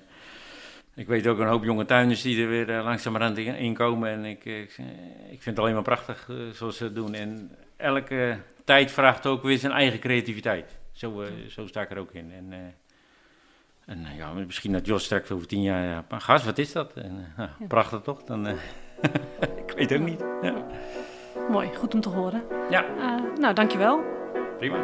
ik 0.95 1.07
weet 1.07 1.27
ook 1.27 1.39
een 1.39 1.47
hoop 1.47 1.65
jonge 1.65 1.85
tuinders 1.85 2.23
die 2.23 2.43
er 2.43 2.49
weer 2.49 2.69
uh, 2.69 2.85
langzamerhand 2.85 3.39
in, 3.39 3.75
komen. 3.75 4.11
En 4.11 4.25
ik, 4.25 4.45
ik, 4.45 4.79
ik 5.31 5.43
vind 5.43 5.45
het 5.45 5.59
alleen 5.59 5.75
maar 5.75 5.83
prachtig 5.83 6.29
zoals 6.53 6.77
ze 6.77 6.85
het 6.85 6.95
doen. 6.95 7.15
En 7.15 7.51
elke 7.77 8.39
tijd 8.65 8.91
vraagt 8.91 9.27
ook 9.27 9.43
weer 9.43 9.59
zijn 9.59 9.73
eigen 9.73 9.99
creativiteit. 9.99 10.79
Zo, 10.93 11.25
zo 11.49 11.67
sta 11.67 11.81
ik 11.81 11.91
er 11.91 11.99
ook 11.99 12.13
in. 12.13 12.33
En, 12.33 12.75
en 13.87 14.07
ja, 14.17 14.33
misschien 14.33 14.73
dat 14.73 14.87
Jos 14.87 15.05
straks 15.05 15.31
over 15.31 15.47
tien 15.47 15.63
jaar, 15.63 15.85
ja, 15.85 16.19
gas, 16.19 16.45
wat 16.45 16.59
is 16.59 16.73
dat? 16.73 16.93
En, 16.95 17.33
ja. 17.37 17.57
Prachtig 17.69 18.01
toch? 18.01 18.23
Dan, 18.23 18.47
ik 19.67 19.73
weet 19.77 19.93
ook 19.93 20.07
niet. 20.07 20.25
Ja. 20.43 20.67
Mooi, 21.51 21.71
goed 21.79 21.95
om 21.95 22.01
te 22.01 22.09
horen. 22.09 22.43
Ja. 22.71 22.85
Uh, 22.99 23.39
nou, 23.41 23.55
dankjewel. 23.55 24.01
Prima. 24.59 24.79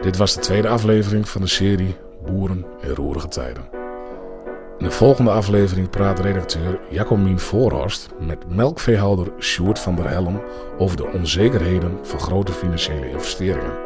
Dit 0.00 0.16
was 0.16 0.34
de 0.34 0.40
tweede 0.40 0.68
aflevering 0.68 1.28
van 1.28 1.40
de 1.40 1.46
serie 1.46 1.96
Boeren 2.26 2.66
in 2.80 2.94
roerige 2.94 3.28
tijden. 3.28 3.68
In 4.78 4.84
de 4.84 4.90
volgende 4.90 5.30
aflevering 5.30 5.90
praat 5.90 6.18
redacteur 6.18 6.80
Jacomien 6.90 7.38
Voorhorst 7.38 8.08
met 8.18 8.54
melkveehouder 8.54 9.32
Sjoerd 9.40 9.78
van 9.78 9.94
der 9.94 10.08
Helm 10.08 10.42
over 10.78 10.96
de 10.96 11.06
onzekerheden 11.06 11.98
van 12.02 12.20
grote 12.20 12.52
financiële 12.52 13.10
investeringen. 13.10 13.78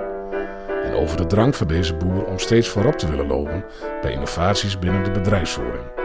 En 0.84 0.94
over 0.94 1.16
de 1.16 1.26
drang 1.26 1.56
van 1.56 1.66
deze 1.66 1.94
boer 1.94 2.24
om 2.24 2.38
steeds 2.38 2.68
voorop 2.68 2.94
te 2.98 3.10
willen 3.10 3.26
lopen 3.26 3.64
bij 4.00 4.12
innovaties 4.12 4.78
binnen 4.78 5.04
de 5.04 5.10
bedrijfsvoering. 5.10 6.01